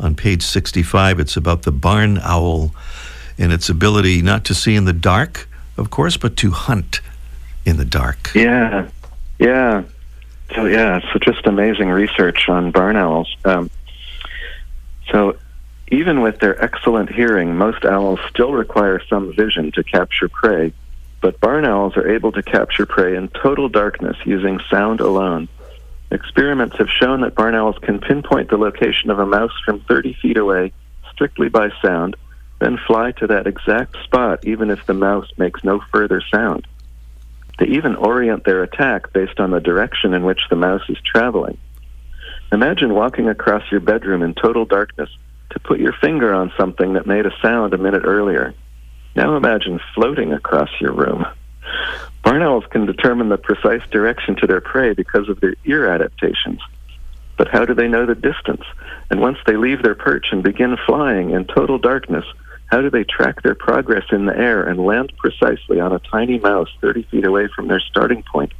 on 0.00 0.14
page 0.14 0.42
65. 0.42 1.20
It's 1.20 1.36
about 1.36 1.62
the 1.62 1.72
barn 1.72 2.18
owl 2.22 2.74
and 3.38 3.52
its 3.52 3.68
ability 3.68 4.22
not 4.22 4.44
to 4.46 4.54
see 4.54 4.74
in 4.74 4.84
the 4.84 4.92
dark, 4.92 5.48
of 5.76 5.90
course, 5.90 6.16
but 6.16 6.36
to 6.38 6.50
hunt 6.50 7.00
in 7.64 7.76
the 7.76 7.84
dark. 7.84 8.30
Yeah, 8.34 8.88
yeah. 9.38 9.84
So 10.54 10.64
yeah, 10.64 11.00
so 11.12 11.18
just 11.18 11.46
amazing 11.46 11.90
research 11.90 12.48
on 12.48 12.70
barn 12.70 12.96
owls. 12.96 13.34
Um, 13.44 13.70
so 15.10 15.36
even 15.90 16.20
with 16.20 16.38
their 16.38 16.62
excellent 16.62 17.10
hearing, 17.10 17.56
most 17.56 17.84
owls 17.84 18.20
still 18.28 18.52
require 18.52 19.00
some 19.08 19.34
vision 19.34 19.72
to 19.72 19.84
capture 19.84 20.28
prey. 20.28 20.72
But 21.20 21.40
barn 21.40 21.64
owls 21.64 21.96
are 21.96 22.08
able 22.08 22.32
to 22.32 22.42
capture 22.42 22.86
prey 22.86 23.16
in 23.16 23.28
total 23.28 23.68
darkness 23.68 24.16
using 24.24 24.60
sound 24.70 25.00
alone. 25.00 25.48
Experiments 26.10 26.76
have 26.78 26.88
shown 26.88 27.20
that 27.20 27.34
barn 27.34 27.54
owls 27.54 27.76
can 27.82 27.98
pinpoint 27.98 28.48
the 28.48 28.56
location 28.56 29.10
of 29.10 29.18
a 29.18 29.26
mouse 29.26 29.52
from 29.64 29.80
30 29.80 30.14
feet 30.22 30.38
away 30.38 30.72
strictly 31.12 31.48
by 31.48 31.68
sound, 31.82 32.16
then 32.60 32.78
fly 32.86 33.12
to 33.12 33.26
that 33.26 33.46
exact 33.46 33.96
spot 34.04 34.44
even 34.44 34.70
if 34.70 34.86
the 34.86 34.94
mouse 34.94 35.28
makes 35.36 35.62
no 35.62 35.80
further 35.92 36.22
sound. 36.32 36.66
They 37.58 37.66
even 37.66 37.96
orient 37.96 38.44
their 38.44 38.62
attack 38.62 39.12
based 39.12 39.40
on 39.40 39.50
the 39.50 39.60
direction 39.60 40.14
in 40.14 40.24
which 40.24 40.40
the 40.48 40.56
mouse 40.56 40.88
is 40.88 40.98
traveling. 41.04 41.58
Imagine 42.52 42.94
walking 42.94 43.28
across 43.28 43.62
your 43.70 43.80
bedroom 43.80 44.22
in 44.22 44.34
total 44.34 44.64
darkness 44.64 45.10
to 45.50 45.60
put 45.60 45.80
your 45.80 45.92
finger 45.92 46.32
on 46.32 46.52
something 46.56 46.94
that 46.94 47.06
made 47.06 47.26
a 47.26 47.36
sound 47.42 47.74
a 47.74 47.78
minute 47.78 48.02
earlier. 48.04 48.54
Now 49.14 49.36
imagine 49.36 49.80
floating 49.94 50.32
across 50.32 50.70
your 50.80 50.92
room. 50.92 51.26
Barn 52.28 52.42
owls 52.42 52.64
can 52.70 52.84
determine 52.84 53.30
the 53.30 53.38
precise 53.38 53.80
direction 53.88 54.36
to 54.36 54.46
their 54.46 54.60
prey 54.60 54.92
because 54.92 55.30
of 55.30 55.40
their 55.40 55.54
ear 55.64 55.88
adaptations. 55.88 56.60
But 57.38 57.48
how 57.48 57.64
do 57.64 57.72
they 57.72 57.88
know 57.88 58.04
the 58.04 58.14
distance? 58.14 58.64
And 59.08 59.22
once 59.22 59.38
they 59.46 59.56
leave 59.56 59.82
their 59.82 59.94
perch 59.94 60.26
and 60.30 60.42
begin 60.42 60.76
flying 60.84 61.30
in 61.30 61.46
total 61.46 61.78
darkness, 61.78 62.26
how 62.66 62.82
do 62.82 62.90
they 62.90 63.04
track 63.04 63.42
their 63.42 63.54
progress 63.54 64.04
in 64.12 64.26
the 64.26 64.36
air 64.36 64.62
and 64.62 64.78
land 64.78 65.10
precisely 65.16 65.80
on 65.80 65.94
a 65.94 66.00
tiny 66.00 66.38
mouse 66.38 66.68
30 66.82 67.04
feet 67.04 67.24
away 67.24 67.48
from 67.48 67.66
their 67.66 67.80
starting 67.80 68.22
point? 68.30 68.52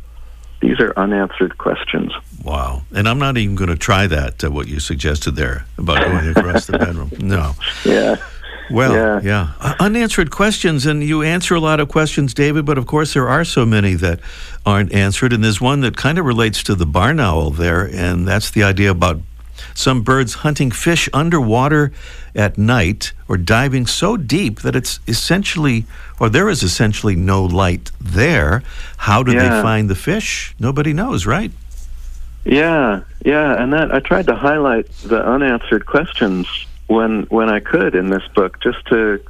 These 0.63 0.81
are 0.81 0.95
unanswered 0.97 1.59
questions. 1.59 2.11
Wow. 2.43 2.85
And 2.93 3.07
I'm 3.07 3.19
not 3.19 3.37
even 3.37 3.55
going 3.55 3.69
to 3.69 3.77
try 3.77 4.07
that, 4.07 4.43
uh, 4.43 4.51
what 4.51 4.67
you 4.69 4.81
suggested 4.81 5.33
there 5.33 5.67
about 5.77 6.03
going 6.07 6.29
across 6.31 6.67
the 6.67 6.79
bedroom. 6.79 7.11
No. 7.19 7.55
Yeah. 7.85 8.17
Well, 8.71 8.93
Yeah. 8.93 9.21
yeah. 9.23 9.49
Uh, 9.61 9.75
Unanswered 9.81 10.31
questions, 10.31 10.87
and 10.87 11.03
you 11.03 11.23
answer 11.23 11.55
a 11.55 11.61
lot 11.61 11.81
of 11.81 11.89
questions, 11.89 12.35
David, 12.35 12.65
but 12.65 12.79
of 12.79 12.87
course 12.87 13.15
there 13.15 13.29
are 13.29 13.45
so 13.45 13.65
many 13.65 13.95
that 13.95 14.21
aren't 14.67 14.93
answered. 14.93 15.33
And 15.33 15.43
there's 15.43 15.61
one 15.61 15.81
that 15.81 15.97
kind 15.97 16.19
of 16.19 16.25
relates 16.25 16.63
to 16.65 16.75
the 16.75 16.87
barn 16.87 17.21
owl 17.21 17.51
there, 17.51 17.89
and 17.93 18.27
that's 18.27 18.51
the 18.51 18.63
idea 18.63 18.91
about 18.91 19.21
some 19.75 20.03
birds 20.03 20.35
hunting 20.35 20.71
fish 20.71 21.09
underwater 21.13 21.93
at 22.35 22.59
night 22.59 23.13
or 23.27 23.37
diving 23.37 23.87
so 23.87 24.17
deep 24.17 24.61
that 24.61 24.77
it's 24.77 25.01
essentially, 25.09 25.85
or 26.21 26.29
there 26.29 26.49
is 26.49 26.63
essentially 26.63 27.17
no 27.17 27.45
light 27.45 27.91
there. 28.01 28.63
How 28.99 29.23
do 29.23 29.33
they 29.33 29.49
find 29.49 29.89
the 29.89 29.95
fish? 29.97 30.55
Nobody 30.61 30.93
knows, 30.93 31.27
right? 31.27 31.51
Yeah, 32.45 33.01
yeah, 33.25 33.61
and 33.63 33.73
that 33.73 33.93
I 33.93 34.01
tried 34.01 34.27
to 34.29 34.35
highlight 34.35 34.91
the 35.05 35.25
unanswered 35.25 35.87
questions 35.87 36.47
when 36.89 37.23
when 37.25 37.49
I 37.49 37.61
could 37.61 37.95
in 37.95 38.11
this 38.11 38.27
book, 38.35 38.61
just 38.61 38.85
to 38.89 39.23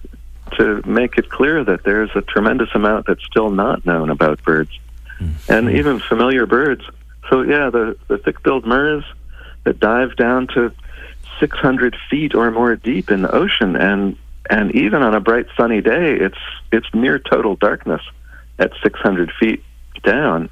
to 0.57 0.83
make 0.87 1.19
it 1.19 1.29
clear 1.29 1.63
that 1.63 1.85
there's 1.85 2.11
a 2.15 2.23
tremendous 2.23 2.71
amount 2.75 3.07
that's 3.07 3.25
still 3.25 3.51
not 3.51 3.85
known 3.85 4.09
about 4.09 4.43
birds, 4.43 4.71
mm-hmm. 5.21 5.53
and 5.53 5.71
even 5.71 5.99
familiar 6.01 6.47
birds. 6.47 6.83
So 7.29 7.43
yeah, 7.43 7.69
the 7.69 7.99
the 8.09 8.19
thick-billed 8.19 8.65
murres 8.65 9.05
that 9.65 9.79
dive 9.79 10.17
down 10.17 10.47
to 10.55 10.73
600 11.41 11.97
feet 12.09 12.35
or 12.35 12.51
more 12.51 12.77
deep 12.77 13.11
in 13.11 13.23
the 13.23 13.35
ocean, 13.35 13.77
and 13.77 14.17
and 14.49 14.75
even 14.75 15.03
on 15.03 15.15
a 15.15 15.21
bright 15.21 15.47
sunny 15.57 15.81
day, 15.81 16.15
it's 16.15 16.39
it's 16.73 16.87
near 16.95 17.19
total 17.19 17.57
darkness 17.57 18.03
at 18.59 18.73
600 18.83 19.33
feet 19.39 19.63
down, 20.03 20.49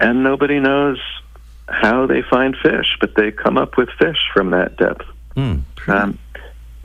and 0.00 0.22
nobody 0.22 0.60
knows 0.60 0.98
how 1.68 2.06
they 2.06 2.22
find 2.22 2.56
fish, 2.56 2.96
but 3.00 3.14
they 3.14 3.30
come 3.32 3.56
up 3.56 3.76
with 3.76 3.88
fish 3.98 4.28
from 4.32 4.50
that 4.50 4.76
depth. 4.76 5.06
Hmm. 5.36 5.58
Um, 5.86 6.18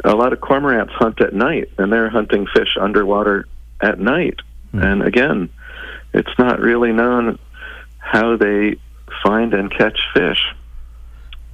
a 0.04 0.14
lot 0.14 0.34
of 0.34 0.40
cormorants 0.40 0.92
hunt 0.92 1.22
at 1.22 1.34
night, 1.34 1.70
and 1.78 1.92
they're 1.92 2.10
hunting 2.10 2.46
fish 2.48 2.78
underwater 2.80 3.48
at 3.82 4.00
night. 4.00 4.40
And 4.74 5.04
again, 5.04 5.50
it's 6.14 6.32
not 6.38 6.60
really 6.60 6.92
known 6.94 7.38
how 7.98 8.38
they 8.38 8.78
find 9.24 9.54
and 9.54 9.72
catch 9.72 10.00
fish. 10.14 10.40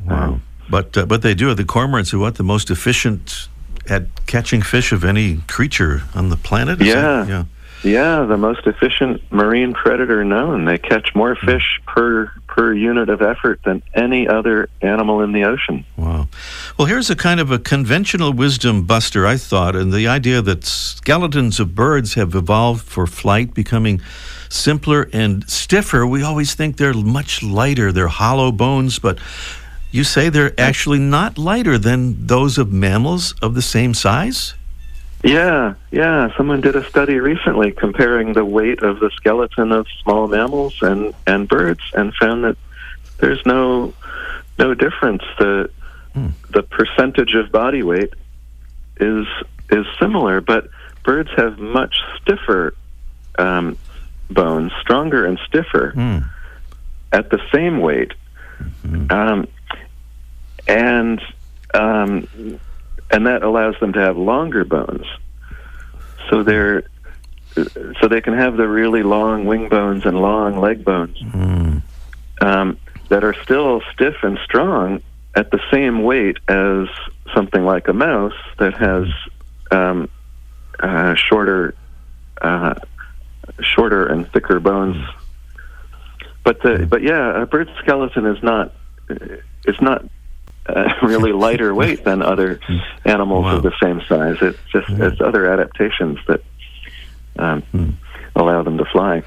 Wow. 0.05 0.39
But 0.69 0.97
uh, 0.97 1.05
but 1.05 1.21
they 1.21 1.33
do. 1.33 1.53
The 1.53 1.63
cormorants 1.63 2.13
are 2.13 2.19
what 2.19 2.35
the 2.35 2.43
most 2.43 2.69
efficient 2.69 3.47
at 3.89 4.25
catching 4.27 4.61
fish 4.61 4.91
of 4.91 5.03
any 5.03 5.37
creature 5.47 6.03
on 6.13 6.29
the 6.29 6.37
planet. 6.37 6.81
Yeah. 6.81 7.25
yeah. 7.25 7.45
Yeah, 7.83 8.25
the 8.25 8.37
most 8.37 8.65
efficient 8.65 9.21
marine 9.31 9.73
predator 9.73 10.23
known. 10.23 10.65
They 10.65 10.79
catch 10.79 11.13
more 11.13 11.35
fish 11.35 11.79
per 11.85 12.31
per 12.57 12.73
unit 12.73 13.07
of 13.07 13.21
effort 13.21 13.61
than 13.63 13.83
any 13.93 14.27
other 14.27 14.67
animal 14.81 15.21
in 15.21 15.31
the 15.31 15.43
ocean. 15.43 15.85
Wow. 15.95 16.27
Well, 16.75 16.87
here's 16.87 17.07
a 17.11 17.15
kind 17.15 17.39
of 17.39 17.51
a 17.51 17.59
conventional 17.59 18.33
wisdom 18.33 18.83
buster, 18.83 19.27
I 19.27 19.37
thought, 19.37 19.75
and 19.75 19.93
the 19.93 20.07
idea 20.07 20.41
that 20.41 20.65
skeletons 20.65 21.59
of 21.59 21.75
birds 21.75 22.15
have 22.15 22.33
evolved 22.33 22.83
for 22.83 23.05
flight, 23.05 23.53
becoming 23.53 24.01
simpler 24.49 25.07
and 25.13 25.47
stiffer. 25.47 26.07
We 26.07 26.23
always 26.23 26.55
think 26.55 26.77
they're 26.77 26.95
much 26.95 27.43
lighter, 27.43 27.91
they're 27.91 28.07
hollow 28.07 28.51
bones, 28.51 28.97
but 28.97 29.19
you 29.91 30.03
say 30.03 30.29
they're 30.29 30.59
actually 30.59 30.99
not 30.99 31.37
lighter 31.37 31.77
than 31.77 32.25
those 32.25 32.57
of 32.57 32.73
mammals 32.73 33.35
of 33.39 33.53
the 33.53 33.61
same 33.61 33.93
size? 33.93 34.55
Yeah, 35.23 35.73
yeah. 35.91 36.29
Someone 36.37 36.61
did 36.61 36.75
a 36.75 36.87
study 36.89 37.19
recently 37.19 37.71
comparing 37.71 38.33
the 38.33 38.45
weight 38.45 38.83
of 38.83 38.99
the 38.99 39.09
skeleton 39.15 39.71
of 39.71 39.87
small 40.03 40.27
mammals 40.27 40.75
and, 40.81 41.13
and 41.25 41.47
birds 41.47 41.81
and 41.93 42.13
found 42.15 42.43
that 42.43 42.57
there's 43.19 43.43
no 43.45 43.93
no 44.59 44.73
difference. 44.73 45.23
The 45.39 45.69
the 46.49 46.63
percentage 46.63 47.33
of 47.35 47.51
body 47.51 47.83
weight 47.83 48.13
is 48.99 49.27
is 49.69 49.85
similar, 49.99 50.39
but 50.41 50.69
birds 51.03 51.29
have 51.35 51.57
much 51.59 51.95
stiffer 52.21 52.73
um, 53.37 53.77
bones, 54.29 54.71
stronger 54.81 55.25
and 55.25 55.39
stiffer 55.47 55.91
Hmm. 55.91 56.19
at 57.11 57.29
the 57.29 57.39
same 57.53 57.79
weight. 57.81 58.13
Um, 59.11 59.47
and 60.67 61.21
um, 61.73 62.27
and 63.11 63.27
that 63.27 63.43
allows 63.43 63.75
them 63.79 63.93
to 63.93 63.99
have 63.99 64.17
longer 64.17 64.63
bones. 64.63 65.05
So 66.29 66.43
they're 66.43 66.83
so 67.55 68.07
they 68.07 68.21
can 68.21 68.33
have 68.33 68.55
the 68.57 68.67
really 68.67 69.01
long 69.01 69.45
wing 69.45 69.67
bones 69.69 70.05
and 70.05 70.19
long 70.19 70.59
leg 70.59 70.85
bones 70.85 71.17
um, 72.41 72.77
that 73.09 73.23
are 73.23 73.33
still 73.43 73.81
stiff 73.93 74.15
and 74.21 74.37
strong 74.43 75.01
at 75.35 75.49
the 75.51 75.59
same 75.71 76.03
weight 76.03 76.37
as 76.47 76.87
something 77.33 77.63
like 77.63 77.87
a 77.87 77.93
mouse 77.93 78.33
that 78.59 78.75
has 78.75 79.07
um, 79.71 80.09
uh, 80.79 81.15
shorter 81.15 81.73
uh, 82.41 82.75
shorter 83.61 84.05
and 84.05 84.31
thicker 84.31 84.59
bones. 84.59 84.97
But 86.43 86.61
the 86.61 86.85
but 86.89 87.01
yeah, 87.01 87.41
a 87.41 87.45
bird 87.45 87.69
skeleton 87.79 88.25
is 88.25 88.41
not 88.43 88.73
it's 89.65 89.81
not 89.81 90.05
uh, 90.67 90.93
really 91.03 91.31
lighter 91.31 91.73
weight 91.73 92.03
than 92.03 92.21
other 92.21 92.59
animals 93.05 93.43
Wow. 93.45 93.57
of 93.57 93.63
the 93.63 93.73
same 93.81 94.01
size. 94.07 94.37
It's 94.41 94.59
just 94.71 94.89
it's 94.89 95.21
other 95.21 95.51
adaptations 95.51 96.19
that 96.27 96.41
um, 97.39 97.97
allow 98.35 98.63
them 98.63 98.77
to 98.77 98.85
fly. 98.85 99.23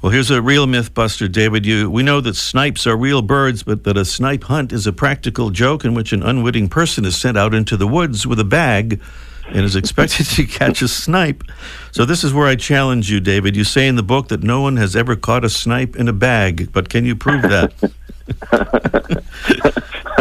Well, 0.00 0.10
here's 0.10 0.32
a 0.32 0.42
real 0.42 0.66
myth 0.66 0.94
buster, 0.94 1.28
David. 1.28 1.64
You, 1.64 1.88
we 1.88 2.02
know 2.02 2.20
that 2.22 2.34
snipes 2.34 2.88
are 2.88 2.96
real 2.96 3.22
birds, 3.22 3.62
but 3.62 3.84
that 3.84 3.96
a 3.96 4.04
snipe 4.04 4.42
hunt 4.44 4.72
is 4.72 4.84
a 4.84 4.92
practical 4.92 5.50
joke 5.50 5.84
in 5.84 5.94
which 5.94 6.12
an 6.12 6.24
unwitting 6.24 6.68
person 6.68 7.04
is 7.04 7.14
sent 7.20 7.38
out 7.38 7.54
into 7.54 7.76
the 7.76 7.86
woods 7.86 8.26
with 8.26 8.40
a 8.40 8.44
bag 8.44 9.00
and 9.46 9.64
is 9.64 9.76
expected 9.76 10.26
to 10.26 10.44
catch 10.58 10.82
a 10.82 10.88
snipe. 10.88 11.44
So, 11.92 12.04
this 12.04 12.24
is 12.24 12.34
where 12.34 12.48
I 12.48 12.56
challenge 12.56 13.12
you, 13.12 13.20
David. 13.20 13.54
You 13.54 13.62
say 13.62 13.86
in 13.86 13.94
the 13.94 14.02
book 14.02 14.26
that 14.28 14.42
no 14.42 14.60
one 14.60 14.76
has 14.76 14.96
ever 14.96 15.14
caught 15.14 15.44
a 15.44 15.48
snipe 15.48 15.94
in 15.94 16.08
a 16.08 16.12
bag, 16.12 16.72
but 16.72 16.88
can 16.88 17.04
you 17.04 17.14
prove 17.14 17.42
that? 17.42 17.72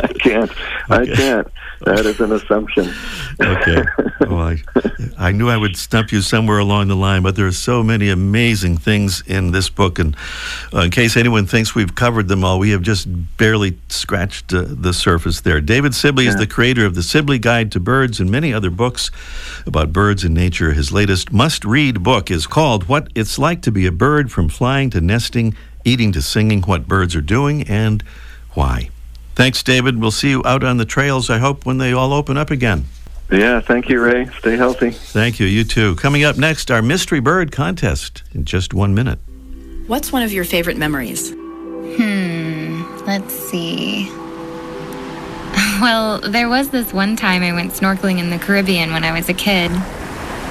I 0.02 0.08
can't. 0.14 0.52
I 0.90 1.06
can't. 1.06 1.48
That 1.82 2.06
is 2.06 2.20
an 2.20 2.32
assumption. 2.32 2.94
okay. 3.40 3.84
Well, 4.22 4.38
I, 4.38 4.64
I 5.18 5.32
knew 5.32 5.50
I 5.50 5.58
would 5.58 5.76
stump 5.76 6.12
you 6.12 6.22
somewhere 6.22 6.60
along 6.60 6.90
the 6.90 6.96
line, 6.96 7.24
but 7.24 7.36
there 7.36 7.48
are 7.48 7.52
so 7.52 7.82
many 7.82 8.10
amazing 8.10 8.78
things 8.78 9.24
in 9.26 9.52
this 9.52 9.68
book. 9.70 9.98
And 9.98 10.16
uh, 10.74 10.82
in 10.82 10.92
case 10.92 11.18
anyone 11.18 11.48
thinks 11.48 11.74
we've 11.74 11.96
covered 11.96 12.28
them 12.28 12.44
all, 12.44 12.60
we 12.60 12.70
have 12.70 12.84
just 12.84 13.08
barely 13.38 13.80
scratched 13.90 14.54
uh, 14.54 14.66
the 14.68 14.94
surface 14.94 15.42
there. 15.42 15.60
David 15.60 15.96
Sibley 15.96 16.28
is 16.28 16.36
the 16.36 16.46
creator 16.48 16.86
of 16.86 16.94
the 16.94 17.04
Sibley 17.04 17.40
Guide 17.40 17.72
to 17.72 17.80
Birds 17.80 18.20
and 18.20 18.30
many 18.30 18.54
other 18.54 18.70
books 18.70 19.10
about 19.66 19.92
birds 19.92 20.24
and 20.24 20.36
nature. 20.36 20.74
His 20.74 20.92
latest 20.92 21.32
must 21.32 21.66
read 21.66 22.04
book 22.04 22.30
is 22.30 22.46
called 22.46 22.88
What 22.88 23.08
It's 23.16 23.40
Like 23.40 23.62
to 23.64 23.72
Be 23.72 23.88
a 23.88 23.92
Bird 23.92 24.32
From 24.32 24.50
Flying 24.50 24.92
to 24.92 25.02
Nesting, 25.02 25.56
Eating 25.84 26.12
to 26.12 26.22
Singing 26.22 26.62
What 26.62 26.88
Birds 26.88 27.16
Are 27.16 27.22
Doing 27.22 27.64
and 27.64 28.04
Why. 28.54 28.90
Thanks, 29.36 29.64
David. 29.64 30.00
We'll 30.00 30.12
see 30.12 30.30
you 30.30 30.44
out 30.46 30.64
on 30.64 30.78
the 30.78 30.86
trails, 30.86 31.30
I 31.30 31.38
hope, 31.38 31.66
when 31.66 31.78
they 31.78 31.94
all 31.94 32.14
open 32.14 32.38
up 32.38 32.52
again. 32.52 32.86
Yeah. 33.32 33.62
Thank 33.62 33.90
you, 33.90 34.02
Ray. 34.02 34.26
Stay 34.40 34.58
healthy. 34.58 34.92
Thank 34.92 35.40
you. 35.40 35.46
You 35.46 35.64
too. 35.64 35.96
Coming 35.96 36.24
up 36.24 36.38
next, 36.38 36.70
our 36.70 36.82
mystery 36.82 37.22
bird 37.22 37.52
contest 37.52 38.24
in 38.34 38.44
just 38.46 38.74
one 38.74 38.94
minute. 38.94 39.20
What's 39.88 40.12
one 40.12 40.22
of 40.24 40.32
your 40.32 40.44
favorite 40.44 40.78
memories? 40.78 41.32
Hmm, 41.32 42.84
let's 43.06 43.34
see. 43.34 44.10
Well, 45.82 46.20
there 46.20 46.48
was 46.48 46.70
this 46.70 46.94
one 46.94 47.16
time 47.16 47.42
I 47.42 47.54
went 47.54 47.72
snorkeling 47.72 48.20
in 48.20 48.30
the 48.30 48.38
Caribbean 48.38 48.92
when 48.94 49.04
I 49.04 49.12
was 49.12 49.30
a 49.30 49.34
kid. 49.34 49.72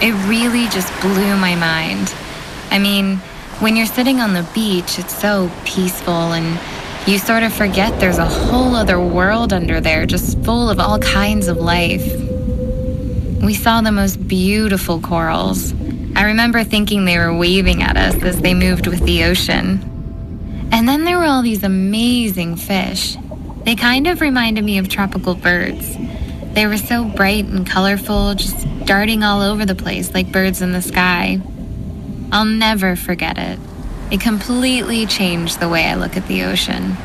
It 0.02 0.12
really 0.28 0.66
just 0.70 0.92
blew 1.00 1.36
my 1.36 1.54
mind. 1.54 2.12
I 2.72 2.80
mean, 2.80 3.18
when 3.60 3.76
you're 3.76 3.86
sitting 3.86 4.20
on 4.20 4.34
the 4.34 4.42
beach, 4.52 4.98
it's 4.98 5.16
so 5.16 5.48
peaceful 5.64 6.32
and 6.32 6.58
you 7.10 7.18
sort 7.18 7.42
of 7.42 7.52
forget 7.52 7.98
there's 7.98 8.18
a 8.18 8.24
whole 8.24 8.76
other 8.76 9.00
world 9.00 9.52
under 9.52 9.80
there 9.80 10.06
just 10.06 10.40
full 10.44 10.70
of 10.70 10.78
all 10.78 10.96
kinds 11.00 11.48
of 11.48 11.56
life. 11.56 12.06
We 13.42 13.52
saw 13.52 13.80
the 13.80 13.90
most 13.90 14.28
beautiful 14.28 15.00
corals. 15.00 15.72
I 16.14 16.26
remember 16.26 16.62
thinking 16.62 17.04
they 17.04 17.18
were 17.18 17.36
waving 17.36 17.82
at 17.82 17.96
us 17.96 18.22
as 18.22 18.40
they 18.40 18.54
moved 18.54 18.86
with 18.86 19.04
the 19.04 19.24
ocean. 19.24 20.68
And 20.70 20.88
then 20.88 21.04
there 21.04 21.18
were 21.18 21.24
all 21.24 21.42
these 21.42 21.64
amazing 21.64 22.54
fish. 22.54 23.16
They 23.64 23.74
kind 23.74 24.06
of 24.06 24.20
reminded 24.20 24.62
me 24.62 24.78
of 24.78 24.88
tropical 24.88 25.34
birds. 25.34 25.96
They 26.52 26.68
were 26.68 26.76
so 26.76 27.02
bright 27.02 27.46
and 27.46 27.68
colorful, 27.68 28.36
just 28.36 28.68
darting 28.84 29.24
all 29.24 29.42
over 29.42 29.66
the 29.66 29.74
place 29.74 30.14
like 30.14 30.30
birds 30.30 30.62
in 30.62 30.70
the 30.70 30.82
sky. 30.82 31.40
I'll 32.30 32.44
never 32.44 32.94
forget 32.94 33.36
it. 33.36 33.58
It 34.10 34.20
completely 34.20 35.06
changed 35.06 35.60
the 35.60 35.68
way 35.68 35.86
I 35.86 35.94
look 35.94 36.16
at 36.16 36.26
the 36.26 36.42
ocean. 36.42 36.96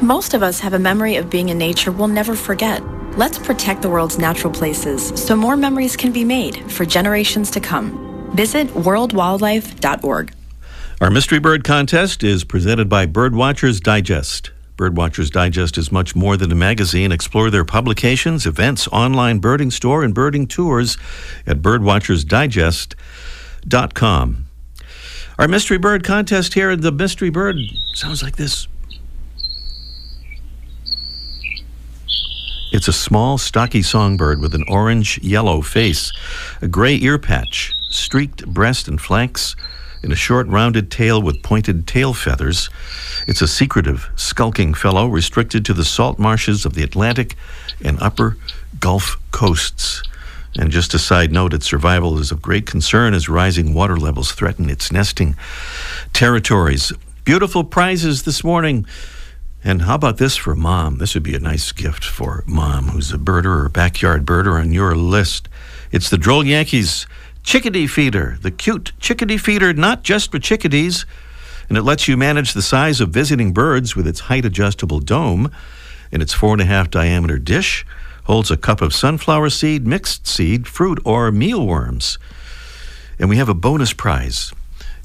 Most 0.00 0.32
of 0.32 0.42
us 0.42 0.60
have 0.60 0.72
a 0.72 0.78
memory 0.78 1.16
of 1.16 1.28
being 1.28 1.48
in 1.48 1.58
nature 1.58 1.90
we'll 1.90 2.08
never 2.08 2.36
forget. 2.36 2.82
Let's 3.18 3.38
protect 3.38 3.82
the 3.82 3.90
world's 3.90 4.18
natural 4.18 4.52
places 4.52 5.08
so 5.20 5.34
more 5.34 5.56
memories 5.56 5.96
can 5.96 6.12
be 6.12 6.24
made 6.24 6.70
for 6.70 6.84
generations 6.84 7.50
to 7.50 7.60
come. 7.60 8.30
Visit 8.34 8.68
worldwildlife.org. 8.68 10.32
Our 11.00 11.10
Mystery 11.10 11.40
Bird 11.40 11.64
contest 11.64 12.22
is 12.22 12.44
presented 12.44 12.88
by 12.88 13.06
Birdwatchers 13.06 13.80
Digest. 13.80 14.52
Birdwatchers 14.76 15.30
Digest 15.30 15.76
is 15.76 15.90
much 15.90 16.14
more 16.14 16.36
than 16.36 16.52
a 16.52 16.54
magazine. 16.54 17.10
Explore 17.10 17.50
their 17.50 17.64
publications, 17.64 18.46
events, 18.46 18.86
online 18.88 19.40
birding 19.40 19.70
store, 19.70 20.04
and 20.04 20.14
birding 20.14 20.46
tours 20.46 20.96
at 21.46 21.60
birdwatchersdigest.com. 21.60 24.49
Our 25.40 25.48
Mystery 25.48 25.78
Bird 25.78 26.04
contest 26.04 26.52
here, 26.52 26.76
the 26.76 26.92
Mystery 26.92 27.30
Bird 27.30 27.56
sounds 27.94 28.22
like 28.22 28.36
this. 28.36 28.68
It's 32.72 32.88
a 32.88 32.92
small, 32.92 33.38
stocky 33.38 33.80
songbird 33.80 34.42
with 34.42 34.54
an 34.54 34.64
orange 34.68 35.18
yellow 35.22 35.62
face, 35.62 36.12
a 36.60 36.68
gray 36.68 36.94
ear 37.00 37.18
patch, 37.18 37.72
streaked 37.88 38.46
breast 38.48 38.86
and 38.86 39.00
flanks, 39.00 39.56
and 40.02 40.12
a 40.12 40.16
short, 40.16 40.46
rounded 40.46 40.90
tail 40.90 41.22
with 41.22 41.42
pointed 41.42 41.86
tail 41.86 42.12
feathers. 42.12 42.68
It's 43.26 43.40
a 43.40 43.48
secretive, 43.48 44.10
skulking 44.16 44.74
fellow 44.74 45.06
restricted 45.06 45.64
to 45.64 45.72
the 45.72 45.86
salt 45.86 46.18
marshes 46.18 46.66
of 46.66 46.74
the 46.74 46.82
Atlantic 46.82 47.34
and 47.82 47.98
upper 48.02 48.36
Gulf 48.78 49.16
coasts. 49.30 50.02
And 50.58 50.70
just 50.70 50.94
a 50.94 50.98
side 50.98 51.30
note, 51.30 51.54
its 51.54 51.66
survival 51.66 52.18
is 52.18 52.32
of 52.32 52.42
great 52.42 52.66
concern 52.66 53.14
as 53.14 53.28
rising 53.28 53.72
water 53.72 53.96
levels 53.96 54.32
threaten 54.32 54.68
its 54.68 54.90
nesting 54.90 55.36
territories. 56.12 56.92
Beautiful 57.24 57.62
prizes 57.62 58.24
this 58.24 58.42
morning. 58.42 58.84
And 59.62 59.82
how 59.82 59.94
about 59.94 60.16
this 60.16 60.36
for 60.36 60.56
mom? 60.56 60.98
This 60.98 61.14
would 61.14 61.22
be 61.22 61.36
a 61.36 61.40
nice 61.40 61.70
gift 61.70 62.04
for 62.04 62.42
mom 62.46 62.88
who's 62.88 63.12
a 63.12 63.18
birder 63.18 63.64
or 63.64 63.68
backyard 63.68 64.26
birder 64.26 64.60
on 64.60 64.72
your 64.72 64.96
list. 64.96 65.48
It's 65.92 66.10
the 66.10 66.18
Droll 66.18 66.44
Yankees 66.44 67.06
chickadee 67.42 67.86
feeder, 67.86 68.38
the 68.42 68.50
cute 68.50 68.92
chickadee 69.00 69.36
feeder, 69.36 69.72
not 69.72 70.02
just 70.02 70.32
for 70.32 70.38
chickadees. 70.38 71.06
And 71.68 71.78
it 71.78 71.82
lets 71.82 72.08
you 72.08 72.16
manage 72.16 72.54
the 72.54 72.62
size 72.62 73.00
of 73.00 73.10
visiting 73.10 73.52
birds 73.52 73.94
with 73.94 74.06
its 74.06 74.20
height 74.20 74.44
adjustable 74.44 74.98
dome. 74.98 75.52
And 76.10 76.22
its 76.22 76.32
four 76.32 76.52
and 76.52 76.60
a 76.60 76.64
half 76.64 76.90
diameter 76.90 77.38
dish 77.38 77.86
holds 78.24 78.50
a 78.50 78.56
cup 78.56 78.80
of 78.80 78.94
sunflower 78.94 79.50
seed, 79.50 79.86
mixed 79.86 80.26
seed, 80.26 80.66
fruit, 80.66 81.00
or 81.04 81.30
mealworms. 81.30 82.18
And 83.18 83.28
we 83.28 83.36
have 83.36 83.48
a 83.48 83.54
bonus 83.54 83.92
prize. 83.92 84.52